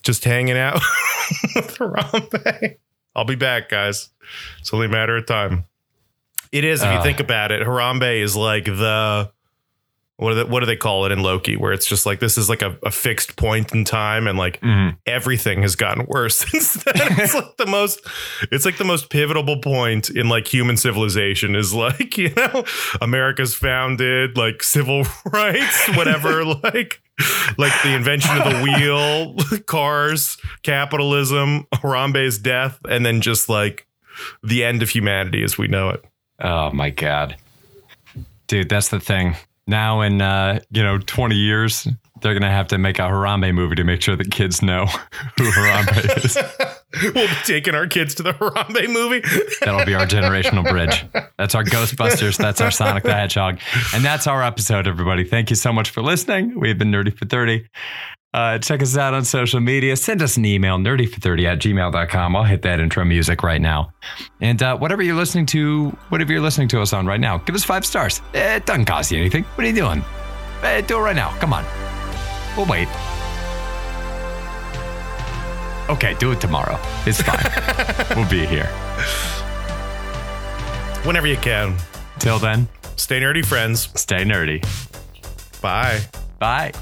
Just 0.02 0.24
hanging 0.24 0.56
out 0.56 0.80
with 1.54 1.76
Harambe. 1.76 2.78
I'll 3.14 3.24
be 3.24 3.34
back, 3.36 3.68
guys. 3.68 4.10
It's 4.60 4.72
only 4.72 4.86
a 4.86 4.90
matter 4.90 5.16
of 5.16 5.26
time. 5.26 5.64
It 6.52 6.64
is 6.64 6.82
if 6.82 6.90
you 6.92 6.98
Uh. 6.98 7.02
think 7.02 7.20
about 7.20 7.52
it. 7.52 7.62
Harambe 7.66 8.20
is 8.22 8.36
like 8.36 8.64
the 8.64 9.30
what 10.20 10.30
do 10.30 10.34
they, 10.36 10.44
what 10.44 10.60
do 10.60 10.66
they 10.66 10.76
call 10.76 11.06
it 11.06 11.12
in 11.12 11.22
Loki, 11.22 11.56
where 11.56 11.72
it's 11.72 11.86
just 11.86 12.04
like 12.06 12.20
this 12.20 12.36
is 12.38 12.48
like 12.48 12.62
a, 12.62 12.78
a 12.84 12.90
fixed 12.90 13.36
point 13.36 13.72
in 13.72 13.84
time, 13.84 14.26
and 14.26 14.36
like 14.38 14.60
Mhm. 14.60 14.96
everything 15.06 15.62
has 15.62 15.76
gotten 15.76 16.06
worse 16.06 16.36
since 16.50 16.74
then. 16.84 16.94
it's 17.18 17.34
like 17.34 17.56
the 17.56 17.66
most 17.66 18.00
it's 18.52 18.64
like 18.64 18.78
the 18.78 18.84
most 18.84 19.10
pivotal 19.10 19.58
point 19.60 20.10
in 20.10 20.28
like 20.28 20.46
human 20.46 20.76
civilization 20.76 21.56
is 21.56 21.72
like, 21.74 22.16
you 22.18 22.32
know, 22.36 22.64
America's 23.00 23.54
founded, 23.54 24.36
like 24.36 24.62
civil 24.62 25.04
rights, 25.32 25.88
whatever, 25.96 26.44
like 26.44 27.00
like 27.58 27.72
the 27.82 27.94
invention 27.94 28.36
of 28.38 28.44
the 28.44 28.62
wheel, 28.62 29.36
cars, 29.66 30.36
capitalism, 30.62 31.66
Harambe's 31.74 32.38
death, 32.38 32.78
and 32.88 33.04
then 33.04 33.20
just 33.20 33.48
like 33.48 33.86
the 34.42 34.64
end 34.64 34.82
of 34.82 34.90
humanity 34.90 35.42
as 35.42 35.56
we 35.58 35.66
know 35.68 35.90
it. 35.90 36.04
Oh 36.42 36.70
my 36.72 36.90
god, 36.90 37.36
dude, 38.46 38.68
that's 38.68 38.88
the 38.88 39.00
thing. 39.00 39.36
Now 39.70 40.00
in 40.00 40.20
uh, 40.20 40.58
you 40.72 40.82
know 40.82 40.98
twenty 40.98 41.36
years, 41.36 41.86
they're 42.20 42.34
gonna 42.34 42.50
have 42.50 42.66
to 42.68 42.78
make 42.78 42.98
a 42.98 43.02
Harambe 43.02 43.54
movie 43.54 43.76
to 43.76 43.84
make 43.84 44.02
sure 44.02 44.16
that 44.16 44.32
kids 44.32 44.62
know 44.62 44.86
who 45.38 45.44
Harambe 45.44 46.24
is. 46.24 46.36
we'll 47.14 47.28
be 47.28 47.34
taking 47.44 47.76
our 47.76 47.86
kids 47.86 48.16
to 48.16 48.24
the 48.24 48.32
Harambe 48.32 48.92
movie. 48.92 49.22
That'll 49.60 49.86
be 49.86 49.94
our 49.94 50.06
generational 50.06 50.68
bridge. 50.68 51.06
That's 51.38 51.54
our 51.54 51.62
Ghostbusters. 51.62 52.36
That's 52.36 52.60
our 52.60 52.72
Sonic 52.72 53.04
the 53.04 53.14
Hedgehog, 53.14 53.60
and 53.94 54.04
that's 54.04 54.26
our 54.26 54.42
episode. 54.42 54.88
Everybody, 54.88 55.22
thank 55.22 55.50
you 55.50 55.56
so 55.56 55.72
much 55.72 55.90
for 55.90 56.02
listening. 56.02 56.58
We've 56.58 56.76
been 56.76 56.90
nerdy 56.90 57.16
for 57.16 57.26
thirty. 57.26 57.68
Uh, 58.32 58.58
check 58.58 58.80
us 58.80 58.96
out 58.96 59.12
on 59.12 59.24
social 59.24 59.58
media. 59.58 59.96
Send 59.96 60.22
us 60.22 60.36
an 60.36 60.44
email, 60.44 60.78
nerdyfor30 60.78 61.44
at 61.46 61.58
gmail.com. 61.58 62.36
I'll 62.36 62.44
hit 62.44 62.62
that 62.62 62.78
intro 62.78 63.04
music 63.04 63.42
right 63.42 63.60
now. 63.60 63.92
And 64.40 64.62
uh, 64.62 64.76
whatever 64.78 65.02
you're 65.02 65.16
listening 65.16 65.46
to, 65.46 65.88
whatever 66.10 66.32
you're 66.32 66.40
listening 66.40 66.68
to 66.68 66.80
us 66.80 66.92
on 66.92 67.06
right 67.06 67.18
now, 67.20 67.38
give 67.38 67.56
us 67.56 67.64
five 67.64 67.84
stars. 67.84 68.22
Eh, 68.34 68.56
It 68.56 68.66
doesn't 68.66 68.84
cost 68.84 69.10
you 69.10 69.18
anything. 69.18 69.42
What 69.42 69.64
are 69.64 69.68
you 69.68 69.74
doing? 69.74 70.04
Eh, 70.62 70.80
do 70.82 70.98
it 70.98 71.00
right 71.00 71.16
now. 71.16 71.36
Come 71.40 71.52
on. 71.52 71.64
We'll 72.56 72.66
wait. 72.66 72.86
Okay, 75.90 76.14
do 76.20 76.30
it 76.30 76.40
tomorrow. 76.40 76.78
It's 77.06 77.20
fine. 77.20 78.16
we'll 78.16 78.30
be 78.30 78.46
here. 78.46 78.66
Whenever 81.04 81.26
you 81.26 81.36
can. 81.36 81.76
Till 82.20 82.38
then, 82.38 82.68
Stay 82.94 83.18
nerdy, 83.18 83.44
friends. 83.44 83.88
stay 84.00 84.24
nerdy. 84.24 84.62
Bye. 85.60 86.00
Bye. 86.38 86.72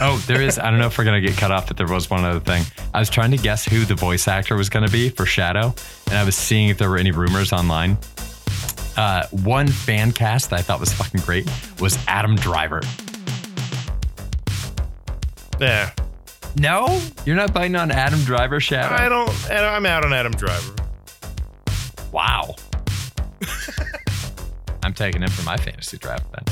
Oh, 0.00 0.22
there 0.26 0.40
is. 0.40 0.58
I 0.58 0.70
don't 0.70 0.78
know 0.78 0.86
if 0.86 0.98
we're 0.98 1.04
going 1.04 1.22
to 1.22 1.28
get 1.28 1.38
cut 1.38 1.50
off, 1.50 1.68
but 1.68 1.76
there 1.76 1.86
was 1.86 2.10
one 2.10 2.24
other 2.24 2.40
thing. 2.40 2.64
I 2.92 2.98
was 2.98 3.10
trying 3.10 3.30
to 3.32 3.36
guess 3.36 3.64
who 3.64 3.84
the 3.84 3.94
voice 3.94 4.28
actor 4.28 4.56
was 4.56 4.68
going 4.68 4.86
to 4.86 4.92
be 4.92 5.08
for 5.08 5.26
Shadow, 5.26 5.74
and 6.06 6.18
I 6.18 6.24
was 6.24 6.36
seeing 6.36 6.68
if 6.68 6.78
there 6.78 6.90
were 6.90 6.98
any 6.98 7.10
rumors 7.10 7.52
online. 7.52 7.98
Uh, 8.96 9.26
one 9.30 9.66
fan 9.66 10.12
cast 10.12 10.50
that 10.50 10.58
I 10.58 10.62
thought 10.62 10.78
was 10.80 10.92
fucking 10.92 11.20
great 11.22 11.48
was 11.80 11.98
Adam 12.06 12.36
Driver. 12.36 12.80
Yeah. 15.60 15.90
No, 16.56 17.00
you're 17.24 17.36
not 17.36 17.52
biting 17.52 17.74
on 17.74 17.90
Adam 17.90 18.20
Driver 18.20 18.60
Shadow. 18.60 18.94
I 18.94 19.08
don't. 19.08 19.50
I'm 19.50 19.86
out 19.86 20.04
on 20.04 20.12
Adam 20.12 20.32
Driver. 20.32 20.74
Wow. 22.12 22.54
I'm 24.84 24.94
taking 24.94 25.22
him 25.22 25.30
for 25.30 25.42
my 25.42 25.56
fantasy 25.56 25.98
draft 25.98 26.26
then. 26.30 26.44